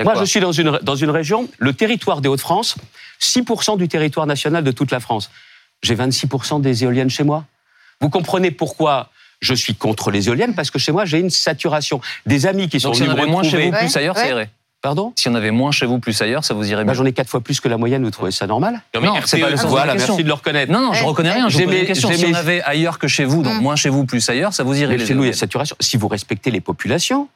[0.02, 2.76] Moi, je suis dans une, dans une région, le territoire des Hauts-de-France,
[3.20, 5.30] 6% du territoire national de toute la France.
[5.82, 7.44] J'ai 26% des éoliennes chez moi.
[8.00, 10.54] Vous comprenez pourquoi je suis contre les éoliennes?
[10.54, 12.00] Parce que chez moi, j'ai une saturation.
[12.26, 13.98] Des amis qui sont Donc s'il y en venus avait moins chez vous, plus Ouais,
[13.98, 14.30] ailleurs, ça ouais.
[14.30, 14.50] irait.
[14.80, 15.12] Pardon?
[15.16, 16.96] S'il y en avait moins chez vous, plus ailleurs, ça vous irait bah, mieux.
[16.98, 18.80] J'en ai quatre fois plus que la moyenne, vous trouvez ça normal?
[18.94, 20.14] Non, mais Non, c'est pas le sens de Voilà, la question.
[20.14, 20.70] merci de le reconnaître.
[20.72, 21.48] Non, non, je reconnais rien.
[21.48, 22.12] Je pose une question.
[22.12, 23.62] Si on avait ailleurs que chez vous, donc Mm.
[23.62, 25.32] moins chez vous, plus ailleurs, ça vous irait Mais les chez nous, il y a
[25.32, 25.74] saturation.
[25.80, 27.28] Si vous respectez les populations,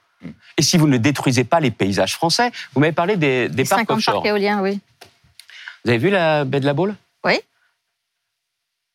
[0.59, 3.91] et si vous ne détruisez pas les paysages français, vous m'avez parlé des, parcs 50
[3.99, 4.15] offshore.
[4.15, 4.81] parcs éoliens, oui.
[5.85, 6.95] Vous avez vu la baie de la Baule?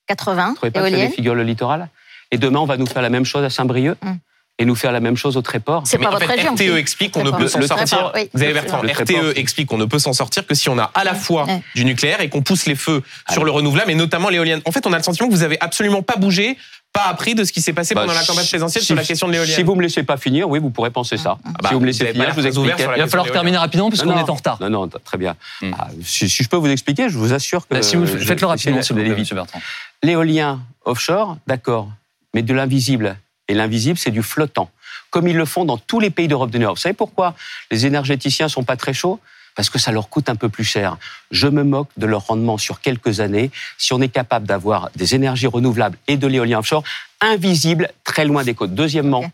[0.07, 1.09] 80 Vous trouvez pas que ça éoliennes.
[1.09, 1.89] défigure le littoral?
[2.31, 4.13] Et demain, on va nous faire la même chose à Saint-Brieuc Mm.
[4.59, 5.83] et nous faire la même chose au Tréport.
[5.85, 6.53] C'est pas en votre fait, région?
[6.55, 8.11] RTE explique qu'on ne peut s'en sortir.
[8.15, 8.29] Oui.
[8.33, 9.21] Vous avez Bertrand, Le Tréport.
[9.31, 11.83] RTE explique qu'on ne peut s'en sortir que si on a à la fois du
[11.85, 14.61] nucléaire et qu'on pousse les feux sur le renouvelable et notamment l'éolienne.
[14.65, 16.57] En fait, on a le sentiment que vous avez absolument pas bougé,
[16.97, 19.03] pas appris de ce qui s'est passé Bah, pendant la campagne présidentielle si- sur la
[19.03, 19.55] question de l'éolienne.
[19.55, 21.37] Si vous me laissez pas finir, oui, vous pourrez penser ça.
[21.45, 22.73] Ah bah, si vous me laissez vous finir, je vous explique.
[22.77, 24.57] Il va falloir terminer rapidement puisqu'on Non, est en retard.
[24.61, 25.35] Non, non, très bien.
[25.61, 25.71] Hmm.
[25.77, 27.73] Ah, si, si je peux vous expliquer, je vous assure que.
[27.75, 29.61] Bah, si vous le faites, je- faites-le rapidement, s'il vous Bertrand.
[30.03, 31.89] L'éolien offshore, d'accord,
[32.33, 33.17] mais de l'invisible.
[33.47, 34.69] Et l'invisible, c'est du flottant.
[35.09, 36.75] Comme ils le font dans tous les pays d'Europe du Nord.
[36.75, 37.33] Vous savez pourquoi
[37.71, 39.19] les énergéticiens sont pas très chauds?
[39.57, 40.97] Parce que ça leur coûte un peu plus cher.
[41.31, 43.49] Je me moque de leur rendement sur quelques années.
[43.79, 46.83] Si on est capable d'avoir des énergies renouvelables et de l'éolien offshore,
[47.21, 48.75] invisible, très loin des côtes.
[48.75, 49.29] Deuxièmement,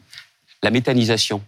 [0.64, 1.44] la méthanisation.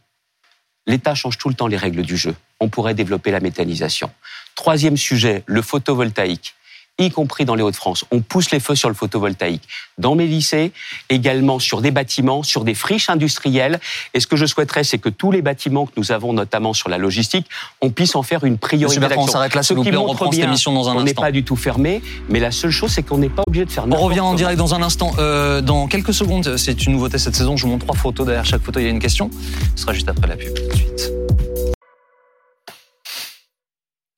[0.87, 2.35] L'État change tout le temps les règles du jeu.
[2.59, 4.11] On pourrait développer la méthanisation.
[4.55, 6.53] Troisième sujet, le photovoltaïque
[6.97, 8.05] y compris dans les Hauts-de-France.
[8.11, 9.63] On pousse les feux sur le photovoltaïque.
[9.97, 10.71] Dans mes lycées,
[11.09, 13.79] également sur des bâtiments, sur des friches industrielles.
[14.13, 16.89] Et ce que je souhaiterais, c'est que tous les bâtiments que nous avons, notamment sur
[16.89, 17.47] la logistique,
[17.81, 19.97] on puisse en faire une priorité Bertrand, on s'arrête là, s'il vous plaît.
[19.97, 21.21] On reprend cette bien émission dans un n'est instant.
[21.21, 23.85] pas du tout fermé, mais la seule chose, c'est qu'on n'est pas obligé de faire
[23.89, 25.13] On revient en direct dans un instant.
[25.19, 27.57] Euh, dans quelques secondes, c'est une nouveauté cette saison.
[27.57, 28.25] Je vous montre trois photos.
[28.25, 29.29] Derrière chaque photo, il y a une question.
[29.75, 30.53] Ce sera juste après la pub.
[30.53, 31.14] Tout de suite.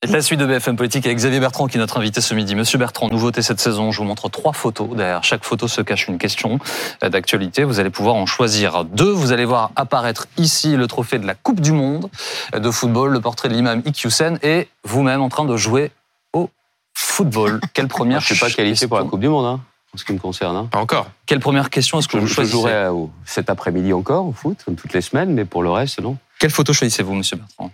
[0.09, 2.55] La suite de BFM Politique avec Xavier Bertrand qui est notre invité ce midi.
[2.55, 4.89] Monsieur Bertrand, nouveauté cette saison, je vous montre trois photos.
[4.95, 6.59] Derrière chaque photo se cache une question
[7.03, 7.63] euh, d'actualité.
[7.63, 9.11] Vous allez pouvoir en choisir deux.
[9.11, 12.09] Vous allez voir apparaître ici le trophée de la Coupe du Monde
[12.55, 15.91] euh, de football, le portrait de l'imam Iqiyoussen et vous-même en train de jouer
[16.33, 16.49] au
[16.93, 17.59] football.
[17.73, 19.59] Quelle première Je ne suis pas qualifié pour la Coupe du Monde, hein,
[19.93, 20.55] en ce qui me concerne.
[20.55, 20.67] hein.
[20.71, 21.07] Pas encore.
[21.25, 24.31] Quelle première question est-ce que Je, vous je choisissez jouerai au- cet après-midi encore au
[24.33, 26.17] foot, comme toutes les semaines, mais pour le reste, non.
[26.39, 27.71] Quelle photo choisissez-vous, monsieur Bertrand?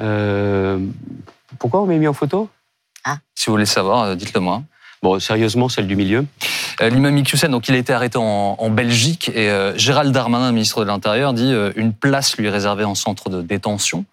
[0.00, 0.78] Euh,
[1.58, 2.48] pourquoi on m'a mis en photo
[3.34, 4.62] Si vous voulez savoir, euh, dites-le moi.
[5.02, 6.26] Bon, sérieusement, celle du milieu.
[6.80, 10.52] Euh, L'imam Iqiyoussen, donc il a été arrêté en, en Belgique et euh, Gérald Darmanin,
[10.52, 14.04] ministre de l'Intérieur, dit euh, une place lui est réservée en centre de détention.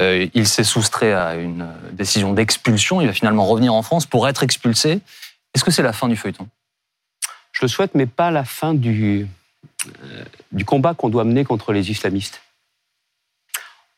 [0.00, 3.00] Euh, il s'est soustrait à une décision d'expulsion.
[3.00, 5.00] Il va finalement revenir en France pour être expulsé.
[5.54, 6.48] Est-ce que c'est la fin du feuilleton?
[7.52, 9.26] Je le souhaite, mais pas la fin du,
[9.86, 12.40] euh, du combat qu'on doit mener contre les islamistes.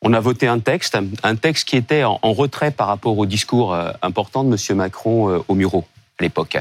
[0.01, 3.73] On a voté un texte, un texte qui était en, retrait par rapport au discours
[3.73, 4.77] euh, important de M.
[4.77, 5.85] Macron euh, au Muro
[6.19, 6.57] à l'époque.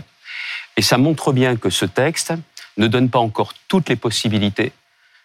[0.76, 2.32] Et ça montre bien que ce texte
[2.76, 4.72] ne donne pas encore toutes les possibilités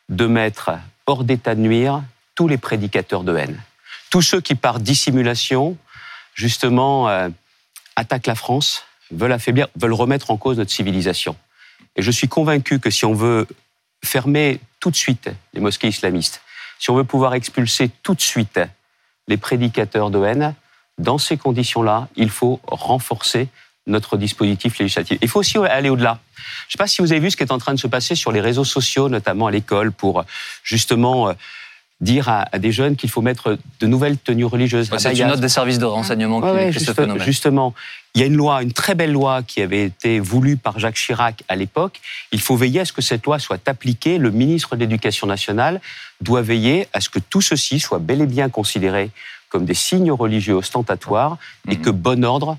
[0.09, 0.71] de mettre
[1.05, 2.03] hors d'état de nuire
[2.35, 3.61] tous les prédicateurs de haine.
[4.11, 5.77] Tous ceux qui, par dissimulation,
[6.33, 7.29] justement, euh,
[7.95, 11.35] attaquent la France, veulent affaiblir, veulent remettre en cause notre civilisation.
[11.95, 13.47] Et je suis convaincu que si on veut
[14.03, 16.41] fermer tout de suite les mosquées islamistes,
[16.79, 18.59] si on veut pouvoir expulser tout de suite
[19.27, 20.55] les prédicateurs de haine,
[20.97, 23.47] dans ces conditions-là, il faut renforcer
[23.87, 25.17] notre dispositif législatif.
[25.21, 26.19] Il faut aussi aller au-delà.
[26.35, 27.87] Je ne sais pas si vous avez vu ce qui est en train de se
[27.87, 30.23] passer sur les réseaux sociaux, notamment à l'école, pour
[30.63, 31.33] justement euh,
[32.01, 34.89] dire à, à des jeunes qu'il faut mettre de nouvelles tenues religieuses.
[34.97, 37.23] C'est une note des services de renseignement qui Ouais, ouais, ce juste- phénomène.
[37.25, 37.73] justement,
[38.15, 40.95] il y a une loi, une très belle loi qui avait été voulue par Jacques
[40.95, 41.99] Chirac à l'époque.
[42.31, 44.17] Il faut veiller à ce que cette loi soit appliquée.
[44.17, 45.81] Le ministre de l'Éducation nationale
[46.21, 49.11] doit veiller à ce que tout ceci soit bel et bien considéré
[49.49, 51.81] comme des signes religieux ostentatoires et Mhm.
[51.81, 52.57] que bon ordre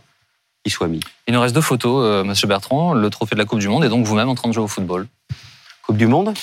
[0.66, 1.00] y soit mis.
[1.26, 3.84] Il nous reste deux photos, euh, Monsieur Bertrand, le trophée de la Coupe du Monde
[3.84, 5.06] et donc vous-même en train de jouer au football.
[5.86, 6.34] Coupe du Monde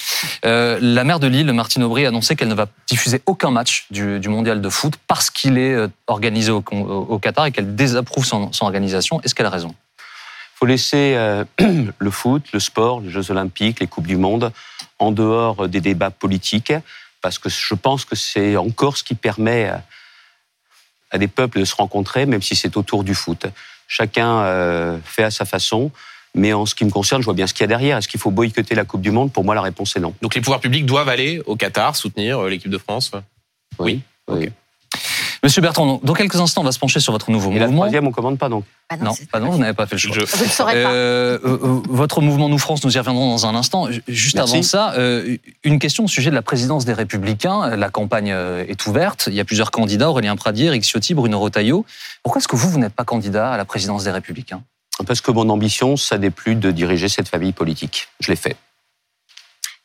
[0.45, 3.87] Euh, la maire de Lille, Martine Aubry, a annoncé qu'elle ne va diffuser aucun match
[3.91, 6.61] du, du mondial de foot parce qu'il est euh, organisé au,
[7.19, 9.21] Qatar et qu'elle désapprouve son, son organisation.
[9.23, 9.73] Est-ce qu'elle a raison?
[10.55, 11.43] Faut laisser euh,
[11.97, 14.51] le foot, le sport, les Jeux Olympiques, les Coupes du Monde
[14.99, 16.73] en dehors des débats politiques,
[17.21, 19.83] parce que je pense que c'est encore ce qui permet à-
[21.11, 23.45] à des peuples de se rencontrer, même si c'est autour du foot.
[23.87, 25.91] Chacun euh, fait à sa façon,
[26.37, 27.97] mais en ce qui me concerne, je vois bien ce qu'il y a derrière.
[27.97, 29.31] Est-ce qu'il faut boycotter la Coupe du Monde?
[29.33, 30.13] Pour moi, la réponse est non.
[30.21, 33.11] Donc les pouvoirs publics doivent aller au Qatar soutenir euh, l'équipe de France?
[33.79, 34.01] Oui.
[34.29, 34.49] oui.
[35.43, 37.81] Monsieur Bertrand, dans quelques instants, on va se pencher sur votre nouveau Et la mouvement.
[37.81, 38.63] troisième, on commande pas donc.
[38.89, 40.15] Ah Non, c'est- pas non, vous n'avez pas fait le choix.
[40.15, 40.89] Je- Vous ne saurez pas.
[40.91, 43.91] Euh, euh, votre mouvement Nous France, nous y reviendrons dans un instant.
[43.91, 44.53] Ju- Juste Merci.
[44.55, 47.75] avant ça, euh, une question au sujet de la présidence des Républicains.
[47.75, 48.29] La campagne
[48.67, 49.25] est ouverte.
[49.27, 51.85] Il y a plusieurs candidats Aurélien Pradier, Eric Ciotti, Bruno Retailleau.
[52.23, 54.63] Pourquoi est-ce que vous, vous n'êtes pas candidat à la présidence des Républicains?
[55.05, 58.07] Parce que mon ambition, ça n'est plus de diriger cette famille politique.
[58.19, 58.55] Je l'ai fait.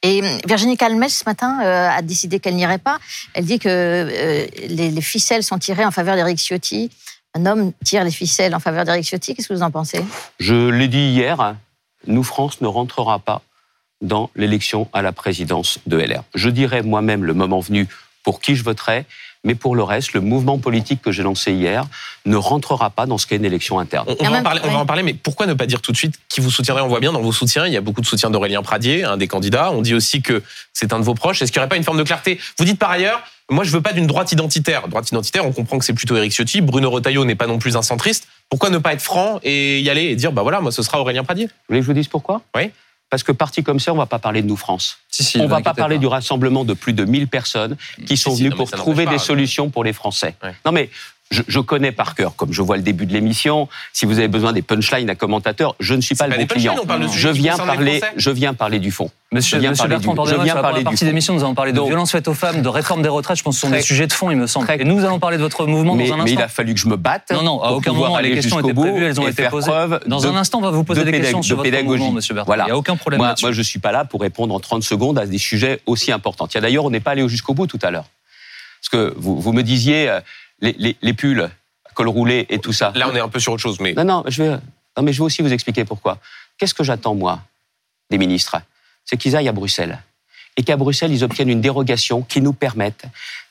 [0.02, 2.98] Et hum, Virginie Calmes, ce matin, euh, a décidé qu'elle n'irait pas.
[3.34, 6.90] Elle dit que euh, les, les ficelles sont tirées en faveur d'Éric Ciotti.
[7.34, 9.34] Un homme tire les ficelles en faveur d'Éric Ciotti.
[9.34, 10.04] Qu'est-ce que vous en pensez?
[10.38, 11.56] Je l'ai dit hier,
[12.06, 13.42] nous, France, ne rentrera pas
[14.00, 16.24] dans l'élection à la présidence de LR.
[16.34, 17.88] Je dirai moi-même le moment venu
[18.24, 19.06] pour qui je voterai,
[19.44, 21.84] mais pour le reste, le mouvement politique que j'ai lancé hier
[22.26, 24.06] ne rentrera pas dans ce qu'est une élection interne.
[24.20, 24.80] On, en va en parler, on va oui.
[24.80, 26.82] en parler, mais pourquoi ne pas dire tout de suite qui vous soutiendrait?
[26.82, 29.16] On voit bien dans vos soutiens, il y a beaucoup de soutien d'Aurélien Pradier, un
[29.16, 29.72] des candidats.
[29.72, 31.42] On dit aussi que c'est un de vos proches.
[31.42, 32.38] Est-ce qu'il n'y aurait pas une forme de clarté?
[32.58, 34.86] Vous dites par ailleurs, moi je veux pas d'une droite identitaire.
[34.88, 36.60] Droite identitaire, on comprend que c'est plutôt Éric Ciotti.
[36.60, 38.28] Bruno Retailleau n'est pas non plus un centriste.
[38.48, 41.00] Pourquoi ne pas être franc et y aller et dire, bah voilà, moi ce sera
[41.00, 41.46] Aurélien Pradier?
[41.46, 42.42] Vous voulez que je vous dise pourquoi?
[42.54, 42.70] Oui.
[43.12, 44.96] Parce que parti comme ça, on va pas parler de nous, France.
[45.10, 48.16] Si, si, on vous va pas parler du rassemblement de plus de 1000 personnes qui
[48.16, 49.10] sont venues pour trouver pas.
[49.10, 50.34] des solutions pour les Français.
[50.42, 50.54] Ouais.
[50.64, 50.88] Non mais
[51.32, 54.28] je, je connais par cœur, comme je vois le début de l'émission, si vous avez
[54.28, 56.76] besoin des punchlines à commentateurs, je ne suis pas le pas bon client.
[57.12, 59.10] Je viens parler, je viens parler du fond.
[59.32, 61.04] Monsieur, Je viens Monsieur parler Bertrand, du- je viens sur la parler première du partie
[61.06, 63.38] l'émission, nous allons parler de Donc- violences faites aux femmes, de réforme des retraites.
[63.38, 64.66] Je pense que ce sont des sujets de fond, il me semble.
[64.66, 66.36] très- Et nous allons parler de votre mouvement Mais, dans un mais instant.
[66.38, 67.30] il a fallu que je me batte.
[67.32, 69.70] Non, non, à aucun moment les questions étaient prévues, elles ont été posées.
[69.70, 71.98] preuve Dans de- un instant, on va vous poser de des questions sur votre pédagogie.
[72.02, 72.46] mouvement, Monsieur Bertrand.
[72.50, 72.64] Voilà.
[72.64, 73.46] Il n'y a aucun problème Moi, là-dessus.
[73.46, 76.46] moi, je suis pas là pour répondre en 30 secondes à des sujets aussi importants.
[76.46, 78.04] Tiens, d'ailleurs, on n'est pas allé jusqu'au bout tout à l'heure.
[78.82, 80.20] Parce que vous, vous me disiez euh,
[80.62, 81.50] les, les, les pulls,
[81.94, 82.92] col roulé et tout ça.
[82.94, 84.50] Là, on est un peu sur autre chose, mais Non, non, je vais,
[84.96, 86.18] non, mais je vais aussi vous expliquer pourquoi.
[86.56, 87.40] Qu'est-ce que j'attends, moi,
[88.10, 88.56] des ministres?
[89.04, 90.00] C'est qu'ils aillent à Bruxelles.
[90.58, 93.04] Et qu'à Bruxelles, ils obtiennent une dérogation qui nous permette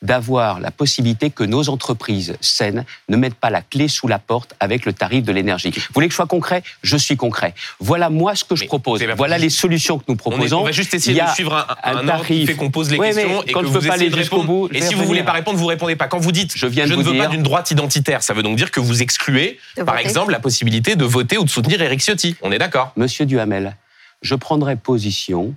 [0.04, 4.54] d'avoir la possibilité que nos entreprises saines ne mettent pas la clé sous la porte
[4.60, 5.72] avec le tarif de l'énergie.
[5.72, 6.62] Vous voulez que je sois concret?
[6.84, 7.56] Je suis concret.
[7.80, 9.04] Voilà moi ce que je propose.
[9.18, 10.60] Voilà les solutions que nous on, est- proposons.
[10.62, 12.50] on va juste essayer de suivre un, un un ordre qui tarif.
[12.50, 14.16] fait qu'on pose les Oui, questions et quand que je vous pas essayez aller de
[14.16, 14.46] répondre.
[14.46, 15.08] bout, Et si vous revenir.
[15.08, 16.08] voulez pas répondre, vous répondez pas.
[16.08, 18.34] Quand vous dites Je viens de ne vous veux dire- pas d'une droite identitaire, ça
[18.36, 20.02] veut donc dire que vous excluez, par voter.
[20.02, 22.36] exemple, la possibilité de voter ou de soutenir Éric Ciotti.
[22.44, 23.76] On est d'accord Monsieur Duhamel,
[24.22, 25.54] je prendrai position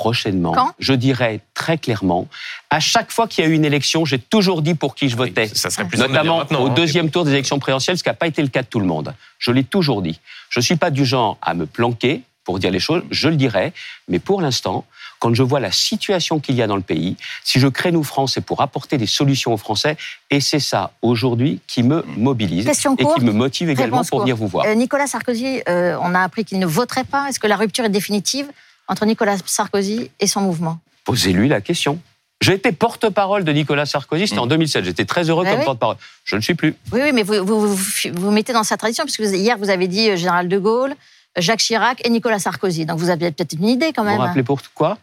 [0.00, 0.52] prochainement.
[0.52, 0.72] Quand?
[0.78, 2.26] Je dirai très clairement,
[2.70, 5.16] à chaque fois qu'il y a eu une élection, j'ai toujours dit pour qui je
[5.16, 5.46] votais.
[5.48, 6.74] Ça serait plus de Notamment au hein.
[6.74, 8.86] deuxième tour des élections présidentielles, ce qui n'a pas été le cas de tout le
[8.86, 9.12] monde.
[9.38, 10.18] Je l'ai toujours dit.
[10.48, 13.36] Je ne suis pas du genre à me planquer pour dire les choses, je le
[13.36, 13.74] dirai,
[14.08, 14.86] mais pour l'instant,
[15.18, 18.02] quand je vois la situation qu'il y a dans le pays, si je crée Nous
[18.02, 19.98] France, c'est pour apporter des solutions aux Français,
[20.30, 24.20] et c'est ça, aujourd'hui, qui me mobilise Question et courte, qui me motive également pour
[24.20, 24.64] venir vous voir.
[24.64, 27.28] Euh, Nicolas Sarkozy, euh, on a appris qu'il ne voterait pas.
[27.28, 28.46] Est-ce que la rupture est définitive?
[28.90, 31.98] Entre Nicolas Sarkozy et son mouvement Posez-lui la question.
[32.40, 34.84] J'ai été porte-parole de Nicolas Sarkozy, c'était en 2007.
[34.84, 35.96] J'étais très heureux Ah comme oui porte-parole.
[36.24, 36.74] Je ne suis plus.
[36.92, 37.76] Oui, oui, mais vous vous, vous,
[38.14, 40.94] vous mettez dans sa tradition, puisque vous- hier, vous avez dit euh, Général de Gaulle,
[41.36, 42.86] Jacques Chirac et Nicolas Sarkozy.
[42.86, 44.16] Donc vous avez peut-être une idée quand Vous même.
[44.16, 44.98] vous rappelez pourquoi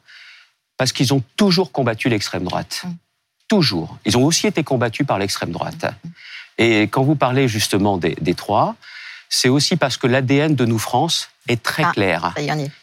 [0.78, 2.82] Parce qu'ils ont toujours combattu l'extrême droite.
[2.86, 2.90] Mm.
[3.48, 3.98] Toujours.
[4.06, 5.86] Ils ont aussi été combattus par l'extrême droite.
[6.58, 8.76] Et quand vous parlez justement des, des trois,
[9.30, 11.92] c'est aussi parce que l'ADN de nous, France, est très Ah.
[11.94, 12.34] clair.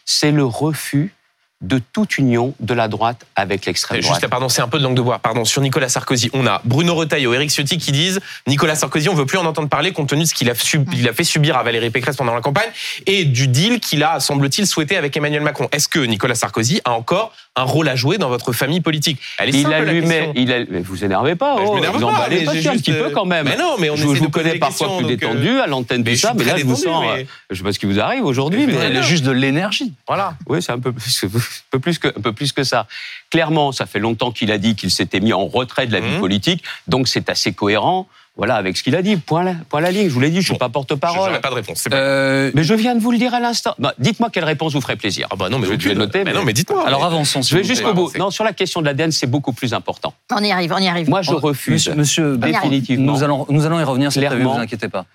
[0.05, 1.13] C'est le refus
[1.61, 4.19] de toute union de la droite avec l'extrême droite.
[4.19, 5.19] Juste, pardon, c'est un peu de langue de bois.
[5.19, 9.15] Pardon, sur Nicolas Sarkozy, on a Bruno Retailleau, Éric Ciotti qui disent Nicolas Sarkozy, on
[9.15, 10.53] veut plus en entendre parler compte tenu de ce qu'il a,
[10.93, 12.69] il a fait subir à Valérie Pécresse pendant la campagne
[13.07, 15.67] et du deal qu'il a, semble-t-il, souhaité avec Emmanuel Macron.
[15.71, 19.49] Est-ce que Nicolas Sarkozy a encore un rôle à jouer dans votre famille politique Elle
[19.49, 22.45] est Il simple, allumait, il a, vous énervez pas, je oh, vous pas, emballez mais
[22.45, 23.45] pas, j'ai si, un juste, petit peu euh, quand même.
[23.45, 26.03] mais non, mais on je vous de connais parfois questions, plus euh, détendu à l'antenne
[26.05, 27.99] je ça, mais là je vous sens, mais- euh, je sais pas ce qui vous
[27.99, 28.79] arrive aujourd'hui, Mais mais.
[28.85, 29.93] Elle est juste de l'énergie.
[30.07, 30.35] Voilà.
[30.47, 31.31] Oui, c'est un peu plus, que, un
[31.71, 32.87] peu plus que, un peu plus que ça.
[33.29, 36.11] Clairement, ça fait longtemps qu'il a dit qu'il s'était mis en retrait de la vie
[36.11, 36.19] Mhm.
[36.19, 38.07] politique, donc c'est assez cohérent.
[38.37, 39.15] Voilà, avec ce qu'il a dit.
[39.15, 40.09] Point la, point la ligne.
[40.09, 41.29] Je vous l'ai dit, je suis Bon, pas Je porte-parole.
[41.29, 41.83] n'aurai pas de réponse.
[41.83, 43.73] pas- Euh, Mais je viens de vous le dire à l'instant.
[43.79, 45.27] Bah, Dites-moi quelle réponse vous ferait plaisir.
[45.31, 45.93] Ah bah non, mais je vais aucune.
[45.97, 46.85] noter, Mais mais- non, mais dites-moi.
[46.85, 47.41] alors avançons.
[47.41, 48.11] Je vais jusqu'au bout.
[48.17, 50.13] Non, sur la question de l'ADN, c'est beaucoup plus important.
[50.31, 51.09] On y arrive, on y arrive.
[51.09, 53.13] Moi, je Oh, refuse Monsieur, monsieur définitivement.
[53.13, 54.55] Nous allons, nous allons y revenir, c'est prévu, Clairement.
[54.55, 55.05] vous inquiétez pas.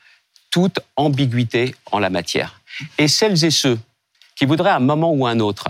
[0.50, 2.60] toute ambiguïté en la matière.
[2.98, 3.78] Et celles et ceux
[4.34, 5.68] qui voudraient à un moment ou à un autre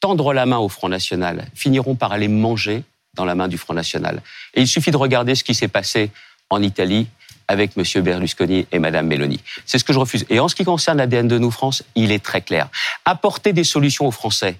[0.00, 2.82] tendre la main au Front National finiront par aller manger
[3.14, 4.20] dans la main du Front National.
[4.54, 6.10] Et il suffit de regarder ce qui s'est passé
[6.50, 7.08] en Italie
[7.48, 8.02] avec M.
[8.02, 9.40] Berlusconi et Mme Meloni.
[9.66, 10.24] C'est ce que je refuse.
[10.30, 12.68] Et en ce qui concerne l'ADN de nous, France, il est très clair.
[13.04, 14.56] Apporter des solutions aux Français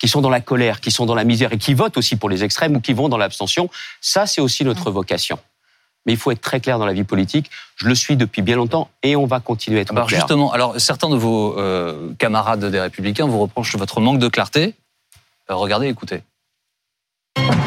[0.00, 2.28] qui sont dans la colère, qui sont dans la misère et qui votent aussi pour
[2.28, 3.68] les extrêmes ou qui vont dans l'abstention,
[4.00, 5.38] ça, c'est aussi notre vocation.
[6.06, 7.50] Mais il faut être très clair dans la vie politique.
[7.76, 10.20] Je le suis depuis bien longtemps et on va continuer à être alors clair.
[10.20, 14.74] Justement, alors certains de vos euh, camarades des Républicains vous reprochent votre manque de clarté.
[15.50, 16.22] Euh, regardez, écoutez.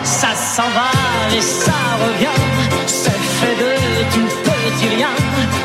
[0.03, 0.89] Ça s'en va
[1.35, 1.71] et ça
[2.03, 2.87] revient,
[3.41, 3.71] fait de
[4.13, 5.09] tout petit rien.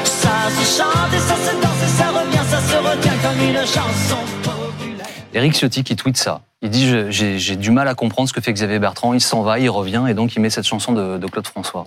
[0.04, 3.60] Ça se chante et ça se danse et ça revient, ça se retient comme une
[3.60, 5.06] chanson populaire.
[5.34, 6.40] Éric Ciotti qui tweet ça.
[6.62, 9.12] Il dit j'ai du mal à comprendre ce que fait Xavier Bertrand.
[9.12, 11.86] Il s'en va, il revient et donc il met cette chanson de, de Claude François.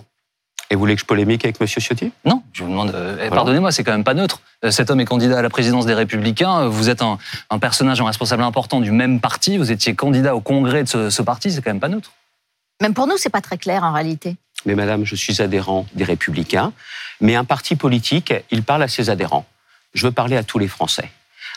[0.72, 1.66] Et vous voulez que je polémique avec M.
[1.66, 2.12] Ciotti?
[2.24, 2.92] Non, je vous demande.
[2.94, 4.40] Euh, Pardonnez-moi, c'est quand même pas neutre.
[4.64, 6.68] Euh, cet homme est candidat à la présidence des Républicains.
[6.68, 7.18] Vous êtes un,
[7.50, 9.58] un, personnage, un responsable important du même parti.
[9.58, 11.50] Vous étiez candidat au congrès de ce, ce parti.
[11.50, 12.12] C'est quand même pas neutre.
[12.80, 14.36] Même pour nous, c'est pas très clair en réalité.
[14.66, 16.72] Mais madame, je suis adhérent des Républicains.
[17.20, 19.46] Mais un parti politique, il parle à ses adhérents.
[19.94, 21.10] Je veux parler à tous les Français.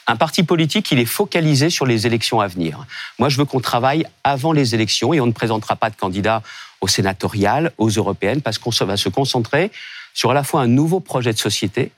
[0.05, 2.85] Un parti politique, il est focalisé sur les élections à venir.
[3.19, 6.41] Moi, je veux qu'on travaille avant les élections et on ne présentera pas de candidat
[6.81, 9.71] aux sénatoriales, aux européennes, parce qu'on va se concentrer
[10.13, 11.91] sur à la fois un nouveau projet de société,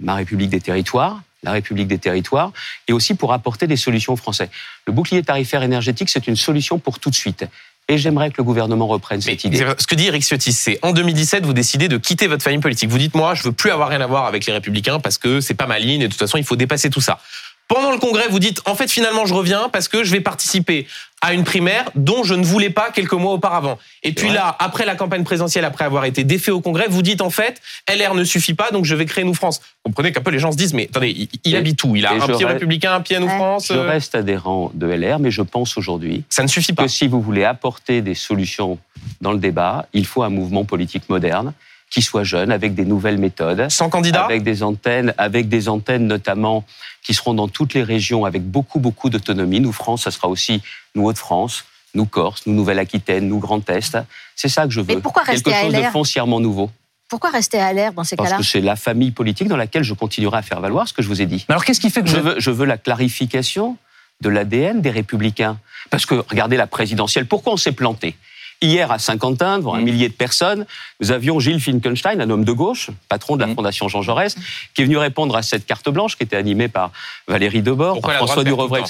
[0.00, 2.52] ma République des territoires, la République des territoires,
[2.88, 4.50] et aussi pour apporter des solutions aux Français.
[4.86, 7.44] Le bouclier tarifaire énergétique, c'est une solution pour tout de suite.
[7.88, 9.64] Et j'aimerais que le gouvernement reprenne cette Mais idée.
[9.78, 12.90] Ce que dit Eric Ciotti, c'est en 2017, vous décidez de quitter votre famille politique.
[12.90, 15.40] Vous dites, moi, je veux plus avoir rien à voir avec les Républicains parce que
[15.40, 17.20] c'est pas ma ligne et de toute façon, il faut dépasser tout ça.
[17.68, 20.86] Pendant le congrès, vous dites, en fait, finalement, je reviens parce que je vais participer
[21.26, 23.78] à une primaire dont je ne voulais pas quelques mois auparavant.
[24.04, 27.20] Et puis là, après la campagne présidentielle, après avoir été défait au congrès, vous dites,
[27.20, 27.60] en fait,
[27.92, 29.60] LR ne suffit pas, donc je vais créer Nous France.
[29.84, 31.96] Vous comprenez qu'un peu les gens se disent, mais attendez, il, il Et- habite où?
[31.96, 33.34] Il a un pied reste- républicain, un pied à Nous Ouais.
[33.36, 36.84] France Je euh, reste adhérent de LR, mais je pense aujourd'hui Ça ne suffit pas.
[36.84, 38.78] que si vous voulez apporter des solutions
[39.20, 41.52] dans le débat, il faut un mouvement politique moderne
[41.96, 46.06] qui soit jeune, avec des nouvelles méthodes, Sans candidat avec des antennes, avec des antennes
[46.06, 46.62] notamment
[47.02, 49.60] qui seront dans toutes les régions avec beaucoup beaucoup d'autonomie.
[49.60, 50.60] Nous France, ça sera aussi
[50.94, 53.96] nous Hauts-de-France, nous Corse, nous Nouvelle-Aquitaine, nous Grand Est.
[54.34, 54.94] C'est ça que je veux.
[54.96, 55.90] Mais pourquoi rester Quelque à chose de LR?
[55.90, 56.70] foncièrement nouveau.
[57.08, 59.82] Pourquoi rester à l'air dans ces Parce cas-là que c'est la famille politique dans laquelle
[59.82, 61.46] je continuerai à faire valoir ce que je vous ai dit.
[61.48, 63.78] Mais alors qu'est-ce qui fait que Je veux, je veux la clarification
[64.20, 65.58] de l'ADN des républicains.
[65.88, 68.16] Parce que, regardez la présidentielle, pourquoi on s'est planté?
[68.62, 69.84] Hier, à Saint-Quentin, devant un Mm.
[69.84, 70.66] millier de personnes,
[71.00, 73.54] nous avions Gilles Finkenstein, un homme de gauche, patron de la Mm.
[73.54, 74.34] Fondation Jean Jaurès,
[74.74, 76.90] qui est venu répondre à cette carte blanche qui était animée par
[77.28, 78.82] Valérie Debord, Pourquoi par François Durovray.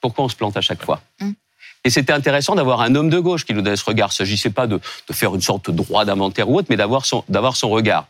[0.00, 1.30] Pourquoi on se plante à chaque fois Mm.
[1.84, 4.08] Et c'était intéressant d'avoir un homme de gauche qui nous donnait ce regard.
[4.08, 6.76] Il ne s'agissait pas de, de faire une sorte de droit d'inventaire ou autre, mais
[6.76, 8.08] d'avoir son, d'avoir son regard.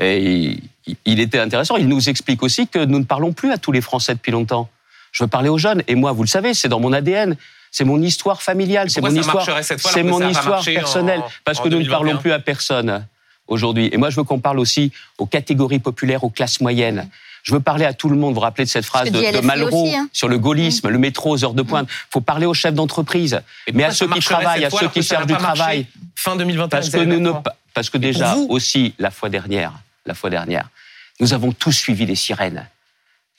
[0.00, 1.76] Et il, il était intéressant.
[1.76, 4.68] Il nous explique aussi que nous ne parlons plus à tous les Français depuis longtemps.
[5.12, 5.82] Je veux parler aux jeunes.
[5.86, 7.36] Et moi, vous le savez, c'est dans mon ADN.
[7.72, 8.90] C'est mon histoire familiale.
[8.90, 9.48] C'est mon ça histoire.
[9.78, 11.20] C'est mon histoire personnelle.
[11.20, 11.98] en- parce en que nous ne 2021?
[12.04, 13.06] parlons plus à personne
[13.48, 13.88] aujourd'hui.
[13.92, 17.08] Et moi, je veux qu'on parle aussi aux catégories populaires, aux classes moyennes.
[17.42, 18.30] Je veux parler à tout le monde.
[18.30, 20.08] Vous vous rappelez de cette phrase de, Malraux aussi, hein.
[20.12, 21.88] sur le gaullisme, le métro aux heures de pointe.
[21.90, 23.40] Il faut parler aux chefs d'entreprise,
[23.72, 25.86] mais à ceux qui travaillent, à ceux qui cherchent du travail.
[26.14, 26.68] Fin 2021.
[26.68, 27.32] Parce que, nous ne,
[27.74, 29.72] parce que déjà aussi la fois dernière,
[30.06, 30.68] la fois dernière,
[31.20, 32.68] nous avons tous suivi les sirènes.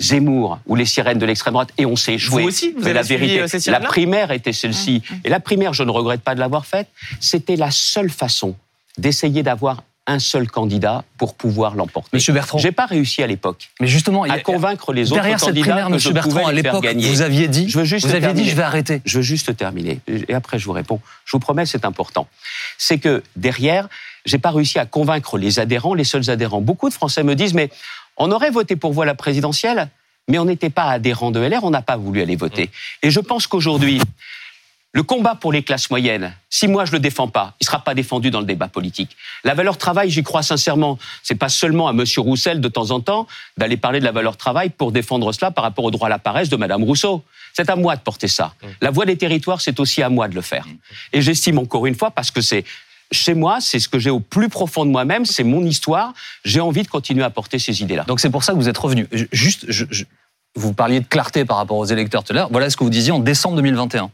[0.02, 2.42] Zemmour ou les sirènes de l'extrême droite et on s'est échoué.
[2.44, 5.02] Vous aussi, vous Mais avez la vérité, euh, ces la primaire était celle-ci.
[5.24, 6.88] Et la primaire, je ne regrette pas de l'avoir faite.
[7.20, 8.56] C'était la seule façon
[8.98, 12.10] d'essayer d'avoir un seul candidat pour pouvoir l'emporter.
[12.12, 15.40] Monsieur Bertrand, J'ai pas réussi à l'époque mais justement, à a- convaincre les autres derrière
[15.40, 17.08] cette candidats primaire, que Monsieur je Bertrand, pouvais à l'époque, gagner.
[17.08, 19.02] vous aviez dit, Je veux juste vous aviez dit, je vais arrêter.
[19.06, 21.00] Je veux juste terminer, et après je vous réponds.
[21.24, 22.28] Je vous promets, c'est important.
[22.78, 23.88] C'est que derrière,
[24.26, 26.60] j'ai pas réussi à convaincre les adhérents, les seuls adhérents.
[26.60, 27.70] Beaucoup de Français me disent, mais
[28.18, 29.90] on aurait voté pour vous à la présidentielle,
[30.28, 32.70] mais on n'était pas adhérent de LR, on n'a pas voulu aller voter.
[33.02, 34.00] Et je pense qu'aujourd'hui,
[34.96, 37.96] le combat pour les classes moyennes, si moi je le défends pas, il sera pas
[37.96, 39.18] défendu dans le débat politique.
[39.44, 41.00] La valeur travail, j'y crois sincèrement.
[41.24, 44.38] C'est pas seulement à Monsieur Roussel de temps en temps d'aller parler de la valeur
[44.38, 47.24] travail pour défendre cela par rapport au droit à la paresse de Madame Rousseau.
[47.54, 48.54] C'est à moi de porter ça.
[48.82, 50.68] La voix des territoires, c'est aussi à moi de le faire.
[51.12, 52.64] Et j'estime encore une fois parce que c'est
[53.14, 56.14] chez moi, c'est ce que j'ai au plus profond de moi-même, c'est mon histoire.
[56.44, 58.04] J'ai envie de continuer à porter ces idées-là.
[58.08, 59.08] Donc c'est pour ça que vous êtes revenu.
[59.32, 60.04] Juste, je- je-
[60.56, 62.50] vous parliez de clarté par rapport aux électeurs tout à l'heure.
[62.52, 64.12] Voilà ce que vous disiez en décembre 2021.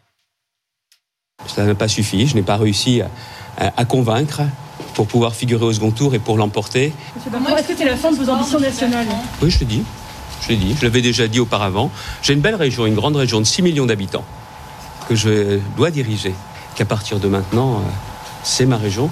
[1.47, 2.27] Ça n'a pas suffi.
[2.27, 3.09] Je n'ai pas réussi à,
[3.57, 4.41] à- à convaincre
[4.93, 6.93] pour pouvoir figurer au second tour et pour l'emporter.
[7.15, 9.07] Est-ce que c'est la fin de vos ambitions nationales
[9.41, 9.83] Oui, je l'ai dit.
[10.41, 10.75] Je l'ai dit.
[10.77, 11.91] Je l'avais déjà dit auparavant.
[12.21, 14.25] J'ai une belle région, une grande région de 6 millions d'habitants
[15.07, 16.33] que je dois diriger.
[16.75, 17.81] Qu'à partir de maintenant, euh,
[18.43, 19.09] c'est ma région.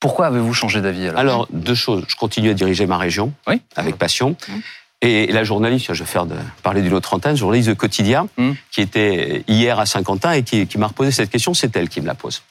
[0.00, 1.18] Pourquoi avez-vous changé d'avis alors?
[1.18, 2.04] Alors, deux choses.
[2.08, 3.60] Je continue à diriger ma région Oui.
[3.76, 4.36] avec passion.
[4.48, 4.52] Mmh.
[5.00, 8.52] Et la journaliste, je vais faire de, parler d'une autre antenne, journaliste de Quotidien, Mmh.
[8.70, 12.00] qui était hier à Saint-Quentin et qui, qui m'a reposé cette question, c'est elle qui
[12.00, 12.42] me la pose.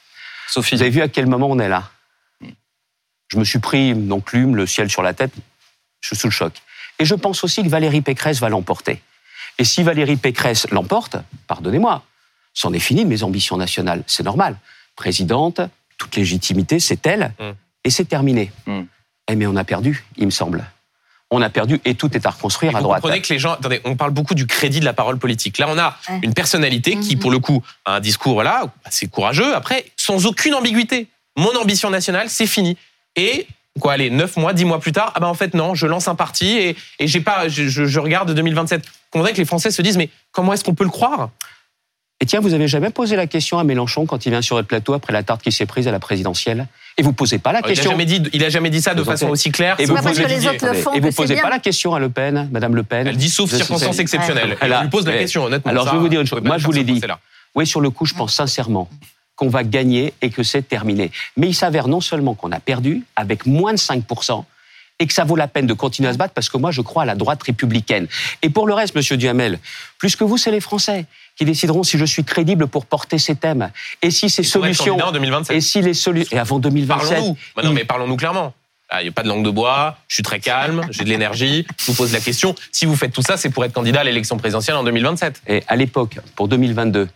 [0.48, 1.90] Sophie, Vous avez vu à quel moment on est là?
[3.28, 5.32] Je me suis pris, donc lume, le ciel sur la tête,
[6.00, 6.54] je suis sous le choc.
[6.98, 9.02] Et je pense aussi que Valérie Pécresse va l'emporter.
[9.58, 11.16] Et si Valérie Pécresse l'emporte,
[11.46, 12.02] pardonnez-moi,
[12.54, 14.02] c'en est fini de mes ambitions nationales.
[14.06, 14.56] C'est normal.
[14.98, 15.60] Présidente,
[15.96, 17.44] toute légitimité, c'est elle, Mm.
[17.84, 18.50] et c'est terminé.
[18.66, 18.80] Mm.
[19.30, 20.64] Eh mais on a perdu, il me semble.
[21.30, 23.02] On a perdu et tout est à reconstruire à Vous droite.
[23.02, 25.58] comprenez que les gens, attendez, on parle beaucoup du crédit de la parole politique.
[25.58, 27.20] Là, on a une personnalité qui, Mhm.
[27.22, 29.54] pour le coup, a un discours voilà assez courageux.
[29.54, 31.06] Après, sans aucune ambiguïté.
[31.36, 32.76] Mon ambition nationale, c'est fini.
[33.14, 33.46] Et
[33.78, 36.08] quoi, allez, neuf mois, dix mois plus tard, ah ben en fait non, je lance
[36.08, 38.84] un parti et, et j'ai pas, je, je- je regarde 2027.
[38.84, 41.30] Vous comprenez que les Français se disent mais comment est-ce qu'on peut le croire?
[42.20, 44.66] Et tiens, vous avez jamais posé la question à Mélenchon quand il vient sur votre
[44.66, 46.66] plateau après la tarte qui s'est prise à la présidentielle
[46.96, 48.94] Et vous posez pas la Il a question jamais dit, il a jamais dit ça
[48.94, 49.76] de façon entendez aussi claire.
[49.78, 52.00] Et vous posez, que les autres le font et vous posez pas la question à
[52.00, 54.56] Le Pen, Madame Le Pen Elle dit sauf circonstances exceptionnelles.
[54.60, 55.70] Elle lui pose la question, honnêtement.
[55.70, 56.42] alors, ça, je vais vous dire une chose.
[56.42, 57.00] Moi, je vous l'ai dit.
[57.54, 58.88] Oui, sur le coup, je pense sincèrement
[59.36, 61.12] qu'on va gagner et que c'est terminé.
[61.36, 64.44] Mais il s'avère non seulement qu'on a perdu avec moins de 5%,
[64.98, 66.80] et que ça vaut la peine de continuer à se battre parce que moi, je
[66.80, 68.08] crois à la droite républicaine.
[68.42, 69.58] Et pour le reste, Monsieur Duhamel,
[69.98, 71.06] plus que vous, c'est les Français
[71.38, 73.70] qui décideront si je suis crédible pour porter ces thèmes.
[74.02, 74.96] Et si ces solutions...
[74.96, 75.56] candidat en 2027.
[75.56, 76.36] Et si les solutions...
[76.36, 77.08] Et avant 2027...
[77.08, 77.36] Parlons-nous.
[77.56, 78.52] Bah non, mais parlons-nous clairement.
[78.90, 81.08] Ah, Il n'y a pas de langue de bois, je suis très calme, j'ai de
[81.08, 81.66] l'énergie.
[81.78, 82.54] Je vous pose la question.
[82.72, 85.42] Si vous faites tout ça, c'est pour être candidat à l'élection présidentielle en 2027.
[85.46, 87.08] Et à l'époque, pour 2022,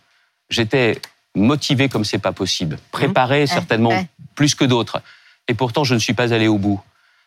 [0.50, 1.00] j'étais
[1.34, 4.06] motivé comme c'est pas possible, préparé certainement ouais.
[4.34, 5.02] plus que d'autres.
[5.48, 6.80] Et pourtant, je ne suis pas allé au bout.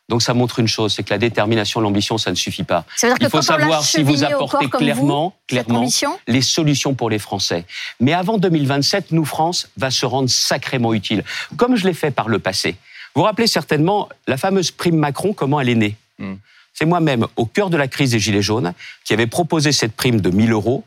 [0.07, 2.85] Donc ça montre une chose, c'est que la détermination, l'ambition, ça ne suffit pas.
[2.95, 5.33] Ça veut dire Il que faut quand on l'a savoir si vous apportez clairement, vous,
[5.47, 5.87] clairement
[6.27, 7.65] les solutions pour les Français.
[7.99, 11.23] Mais avant 2027, nous, France, va se rendre sacrément utile,
[11.57, 12.75] comme je l'ai fait par le passé.
[13.15, 16.33] Vous vous rappelez certainement la fameuse prime Macron, comment elle est née Mm.
[16.73, 18.73] C'est moi-même, au cœur de la crise des Gilets jaunes,
[19.05, 20.83] qui avait proposé cette prime de 1000 euros.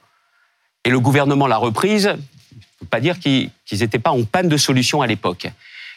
[0.85, 2.05] Et le gouvernement l'a reprise.
[2.05, 5.49] Je ne peux pas dire qu'ils n'étaient pas en panne de solution à l'époque.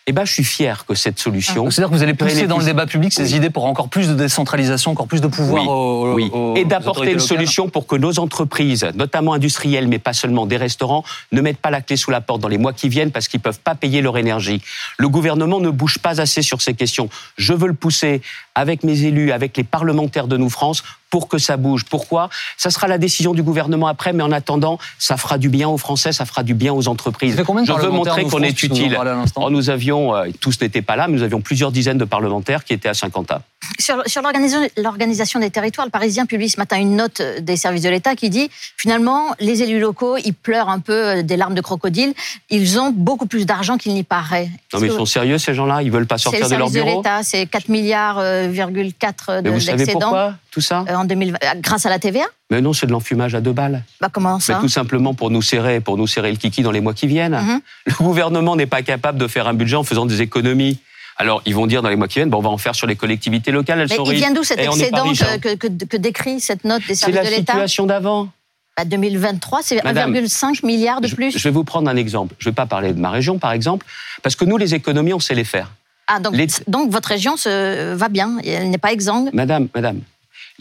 [0.07, 1.69] Eh ben, je suis fier que cette solution.
[1.69, 3.35] C'est-à-dire que vous allez pousser dans le débat public ces Oui.
[3.35, 6.65] idées pour encore plus de décentralisation, encore plus de pouvoir Oui, aux, Oui, aux- et
[6.65, 7.21] d'apporter une locales.
[7.27, 11.69] solution pour que nos entreprises, notamment industrielles, mais pas seulement des restaurants, ne mettent pas
[11.69, 14.01] la clé sous la porte dans les mois qui viennent parce qu'ils peuvent pas payer
[14.01, 14.61] leur énergie.
[14.97, 17.07] Le gouvernement ne bouge pas assez sur ces questions.
[17.37, 18.21] Je veux le pousser
[18.55, 21.85] avec mes élus, avec les parlementaires de nous France pour que ça bouge.
[21.85, 22.29] Pourquoi?
[22.57, 25.77] Ça sera la décision du gouvernement après, mais en attendant, ça fera du bien aux
[25.77, 27.33] Français, ça fera du bien aux entreprises.
[27.33, 28.93] Ça fait combien de Je veux montrer nous, qu'on est utile.
[28.93, 29.43] l'instant?
[29.45, 32.63] Oh, nous avions, euh, tous n'étaient pas là, mais nous avions plusieurs dizaines de parlementaires
[32.63, 33.41] qui étaient à Saint-Quentin.
[33.77, 37.89] Sur, sur l'organisation- des territoires, le Parisien publie ce matin une note des services de
[37.89, 41.61] l'État qui dit finalement les élus locaux ils pleurent un peu euh, des larmes de
[41.61, 42.13] crocodile.
[42.49, 44.49] Ils ont beaucoup plus d'argent qu'il n'y paraît.
[44.73, 45.81] Non, mais ils sont sérieux ces gens-là?
[45.83, 47.01] Ils veulent pas C'est le sortir de leur service de bureau?
[47.01, 50.35] l'État, c'est 4 milliards euh, virgule 4 de Mais vous savez l'excédent pourquoi?
[50.51, 52.25] Tout ça euh, en 2020 euh, grâce à la TVA.
[52.51, 53.83] Mais non, c'est de l'enfumage à deux balles.
[53.99, 56.71] Bah comment Mais ça tout simplement pour nous serrer, pour nous serrer le kiki dans
[56.71, 57.35] les mois qui viennent.
[57.41, 57.61] Mhm.
[57.87, 60.77] Le gouvernement n'est pas capable de faire un budget en faisant des économies.
[61.17, 62.87] Alors, ils vont dire dans les mois qui viennent, bon, on va en faire sur
[62.87, 65.37] les collectivités locales, elles Mais sont il vient d'où cet pas excédent hein.
[65.39, 68.29] que, que- que- que décrit cette note des C'est services la de l'État situation d'avant.
[68.77, 71.37] Bah, 2023, c'est Madame, 1,5 milliard de Je- plus.
[71.37, 72.33] Je vais vous prendre un exemple.
[72.39, 73.85] Je ne vais pas parler de ma région, par exemple,
[74.23, 75.71] parce que nous, les économies, on sait les faire.
[76.07, 79.29] Ah, donc, les- donc votre région se, va bien, elle n'est pas exsangue.
[79.33, 79.99] Madame, madame,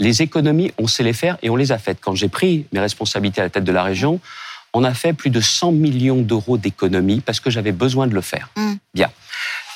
[0.00, 1.98] les économies, on sait les faire et on les a faites.
[2.00, 4.18] Quand j'ai pris mes responsabilités à la tête de la région,
[4.72, 8.22] on a fait plus de 100 millions d'euros d'économies parce que j'avais besoin de le
[8.22, 8.48] faire.
[8.56, 8.72] Mm.
[8.94, 9.10] Bien.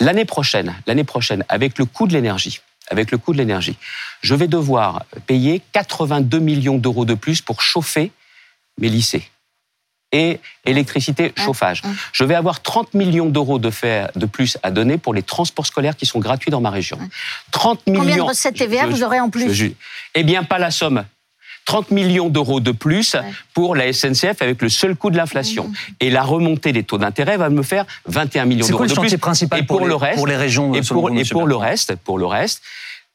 [0.00, 2.60] L'année prochaine, l'année prochaine, avec le coût de l'énergie,
[2.90, 3.76] avec le coût de l'énergie,
[4.22, 8.10] je vais devoir payer 82 millions d'euros de plus pour chauffer
[8.78, 9.28] mes lycées.
[10.16, 11.82] Et électricité, chauffage.
[12.12, 15.66] Je vais avoir 30 millions d'euros de, faire- de plus à donner pour les transports
[15.66, 16.98] scolaires qui sont gratuits dans ma région.
[17.50, 18.00] 30 millions.
[18.00, 19.66] Combien de recettes TVA Je- vous aurez en plus je
[20.14, 21.04] Eh bien, pas la somme.
[21.66, 23.16] 30 millions d'euros de plus
[23.54, 25.72] pour la SNCF avec le seul coût de l'inflation.
[25.98, 28.88] Et la remontée des taux d'intérêt va me faire 21 millions C'est quoi d'euros le
[28.90, 29.06] de plus.
[29.06, 31.46] chantier principal et pour, pour, les, le reste, pour les régions et pour, et pour
[31.46, 32.62] le reste, pour le reste,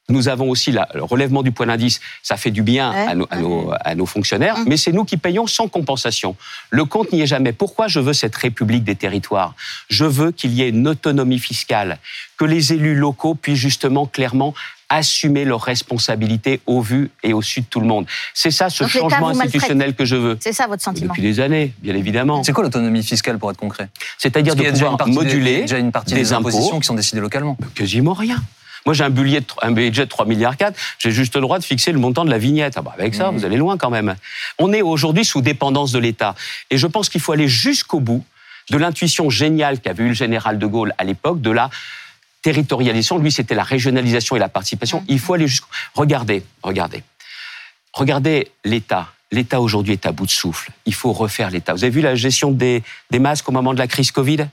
[0.09, 1.99] nous avons aussi la- le relèvement du point d'indice.
[2.23, 3.41] Ça fait du bien Ouais, à, nos, à ouais.
[3.41, 4.63] nos- à nos fonctionnaires, Mm.
[4.67, 6.35] mais c'est nous qui payons sans compensation.
[6.71, 7.53] Le compte n'y est jamais.
[7.53, 9.53] Pourquoi je veux cette république des territoires?
[9.89, 11.99] Je veux qu'il y ait une autonomie fiscale,
[12.37, 14.53] que les élus locaux puissent justement clairement
[14.91, 18.07] assumer leurs responsabilités au vu et au su de tout le monde.
[18.33, 20.37] C'est ça ce Donc changement institutionnel que je veux.
[20.39, 22.43] C'est ça votre sentiment Depuis des années, bien évidemment.
[22.43, 23.89] C'est quoi l'autonomie fiscale pour être concret?
[24.17, 26.69] C'est-à-dire de y a déjà une pouvoir des- moduler déjà une partie des des, impositions
[26.69, 26.79] impôts.
[26.79, 27.55] qui sont décidées localement.
[27.75, 28.41] quasiment rien.
[28.89, 31.59] Moi, j'ai un budget, de, un budget de 3 milliards 4, j'ai juste le droit
[31.59, 32.73] de fixer le montant de la vignette.
[32.75, 33.37] Ah bah, avec ça, Mhm.
[33.37, 34.15] vous allez loin quand même.
[34.57, 36.33] On est aujourd'hui sous dépendance de l'État.
[36.71, 38.25] Et je pense qu'il faut aller jusqu'au bout
[38.71, 41.69] de l'intuition géniale qu'avait eu le général de Gaulle à l'époque, de la
[42.41, 43.19] territorialisation.
[43.19, 45.03] Lui, c'était la régionalisation et la participation.
[45.07, 45.67] Il faut aller jusqu'au...
[45.93, 47.03] Regardez, regardez.
[47.93, 49.09] Regardez l'État.
[49.31, 50.71] L'État aujourd'hui est à bout de souffle.
[50.87, 51.73] Il faut refaire l'État.
[51.73, 52.81] Vous avez vu la gestion des,
[53.11, 54.47] des masques au moment de la crise Covid?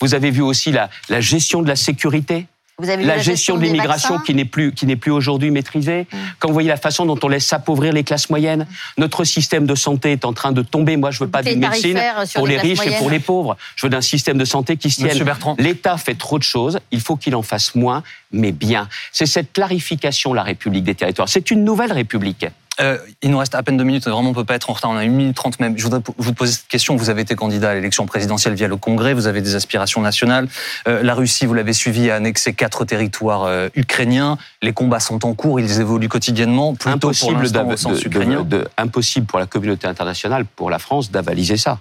[0.00, 2.46] Vous avez vu aussi la, la gestion de la sécurité?
[2.78, 6.06] Vous avez vu la, gestion de l'immigration qui n'est plus qui n'est plus aujourd'hui maîtrisée.
[6.38, 8.66] Quand vous voyez la façon dont on laisse s'appauvrir les classes moyennes,
[8.96, 10.96] notre système de santé est en train de tomber.
[10.96, 13.56] Moi, je veux pas d'une médecine sur pour les riches et pour les pauvres.
[13.76, 15.08] Je veux d'un système de santé qui se tienne.
[15.10, 15.54] Monsieur Bertrand.
[15.58, 16.80] L'État fait trop de choses.
[16.90, 18.02] Il faut qu'il en fasse moins,
[18.32, 18.88] mais bien.
[19.12, 21.28] C'est cette clarification, la République des territoires.
[21.28, 22.46] C'est une nouvelle République.
[22.80, 24.90] Euh, il nous reste à peine deux minutes, vraiment on peut pas être en retard,
[24.90, 25.76] on a une minute trente même.
[25.76, 28.76] Je voudrais vous poser cette question, vous avez été candidat à l'élection présidentielle via le
[28.78, 30.48] Congrès, vous avez des aspirations nationales.
[30.88, 34.38] Euh, la Russie, vous l'avez suivi, a annexé quatre territoires euh, ukrainiens.
[34.62, 38.06] Les combats sont en cours, ils évoluent quotidiennement, plutôt pour Impossible, d'av- au sens de-
[38.06, 38.42] ukrainien.
[38.42, 41.78] de- impossible pour la communauté internationale, pour la France, d'avaliser ça.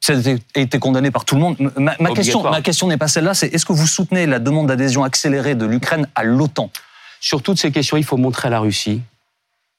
[0.00, 1.56] Ça a été- condamné par tout le monde.
[1.76, 4.68] Ma, ma question, ma question n'est pas celle-là, c'est est-ce que vous soutenez la demande
[4.68, 6.70] d'adhésion accélérée de l'Ukraine à l'OTAN?
[7.20, 9.02] Sur toutes ces questions, il faut montrer à la Russie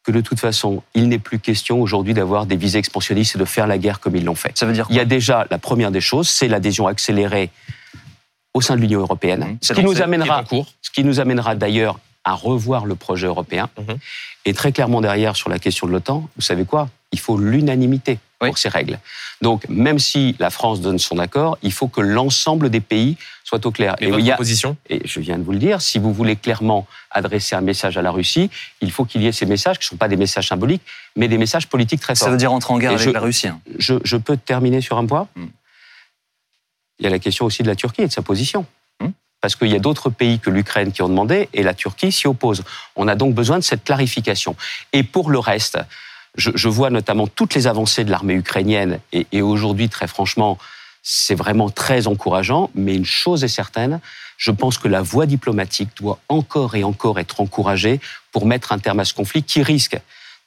[0.05, 3.45] que de toute façon, il n'est plus question aujourd'hui d'avoir des visées expansionnistes et de
[3.45, 4.51] faire la guerre comme ils l'ont fait.
[4.55, 7.49] Ça veut dire Il y a déjà la première des choses, c'est l'adhésion accélérée
[8.53, 9.73] au sein de l'Union européenne, Mmh.
[9.73, 10.43] qui nous amènera,
[10.81, 13.69] ce qui nous amènera d'ailleurs à revoir le projet européen.
[13.77, 13.97] Mhm.
[14.45, 16.89] Et très clairement derrière sur la question de l'OTAN, vous savez quoi?
[17.11, 18.49] Il faut l'unanimité Oui.
[18.49, 18.99] pour ces règles.
[19.41, 23.15] Donc même si la France donne son accord, il faut que l'ensemble des pays
[23.45, 23.95] soient au clair.
[23.99, 26.11] Et il votre y a- position et je viens de vous le dire, si vous
[26.13, 28.49] voulez clairement adresser un message à la Russie,
[28.81, 30.81] il faut qu'il y ait ces messages qui ne sont pas des messages symboliques,
[31.15, 32.31] mais des messages politiques très Ça forts.
[32.31, 33.47] veut dire entrer en guerre Et avec je- la Russie.
[33.47, 33.61] hein.
[33.79, 35.45] Je, je peux terminer sur un point Hmm.
[36.99, 38.65] Il y a la question aussi de la Turquie et de sa position.
[39.01, 39.09] Hmm.
[39.41, 42.27] Parce qu'il y a d'autres pays que l'Ukraine qui ont demandé et la Turquie s'y
[42.27, 42.63] oppose.
[42.95, 44.55] On a donc besoin de cette clarification.
[44.93, 45.77] Et pour le reste,
[46.38, 50.57] je, vois notamment toutes les avancées de l'armée ukrainienne et, et aujourd'hui, très franchement,
[51.01, 52.69] c'est vraiment très encourageant.
[52.75, 53.99] Mais une chose est certaine,
[54.38, 57.99] je pense que la voie diplomatique doit encore et encore être encouragée
[58.31, 59.97] pour mettre un terme à ce conflit qui risque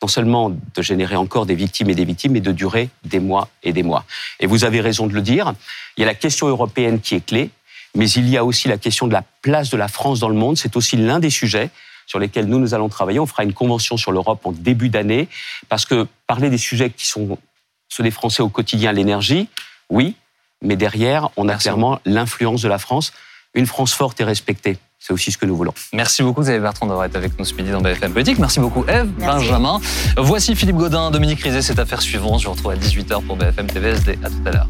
[0.02, 3.48] non seulement de générer encore des victimes et des victimes, mais de durer des mois
[3.62, 4.04] et des mois.
[4.38, 5.54] Et vous avez raison de le dire,
[5.96, 7.50] il y a la question européenne qui est clé,
[7.96, 10.36] mais il y a aussi la question de la place de la France dans le
[10.36, 10.56] monde.
[10.56, 11.70] C'est aussi l'un des sujets
[12.08, 13.20] sur lesquels nous, nous allons travailler.
[13.20, 15.28] On fera une convention sur l'Europe en début d'année,
[15.68, 17.38] parce que parler des sujets qui sont
[17.88, 19.48] ceux des Français au quotidien, l'énergie,
[19.90, 20.16] oui,
[20.62, 23.12] mais derrière, on a Merci clairement l'influence de la France,
[23.54, 24.78] une France forte et respectée.
[24.98, 25.72] C'est aussi ce que nous voulons.
[25.92, 28.38] Merci beaucoup Xavier Bertrand d'avoir été avec nous ce midi dans BFM Politique.
[28.38, 29.46] Merci beaucoup Eve, Merci.
[29.46, 29.80] Benjamin.
[30.16, 32.40] Voici Philippe Godin, Dominique Rizet, cette affaire suivante.
[32.40, 34.18] Je vous retrouve à 18h pour BFM TVSD.
[34.24, 34.68] À tout à l'heure.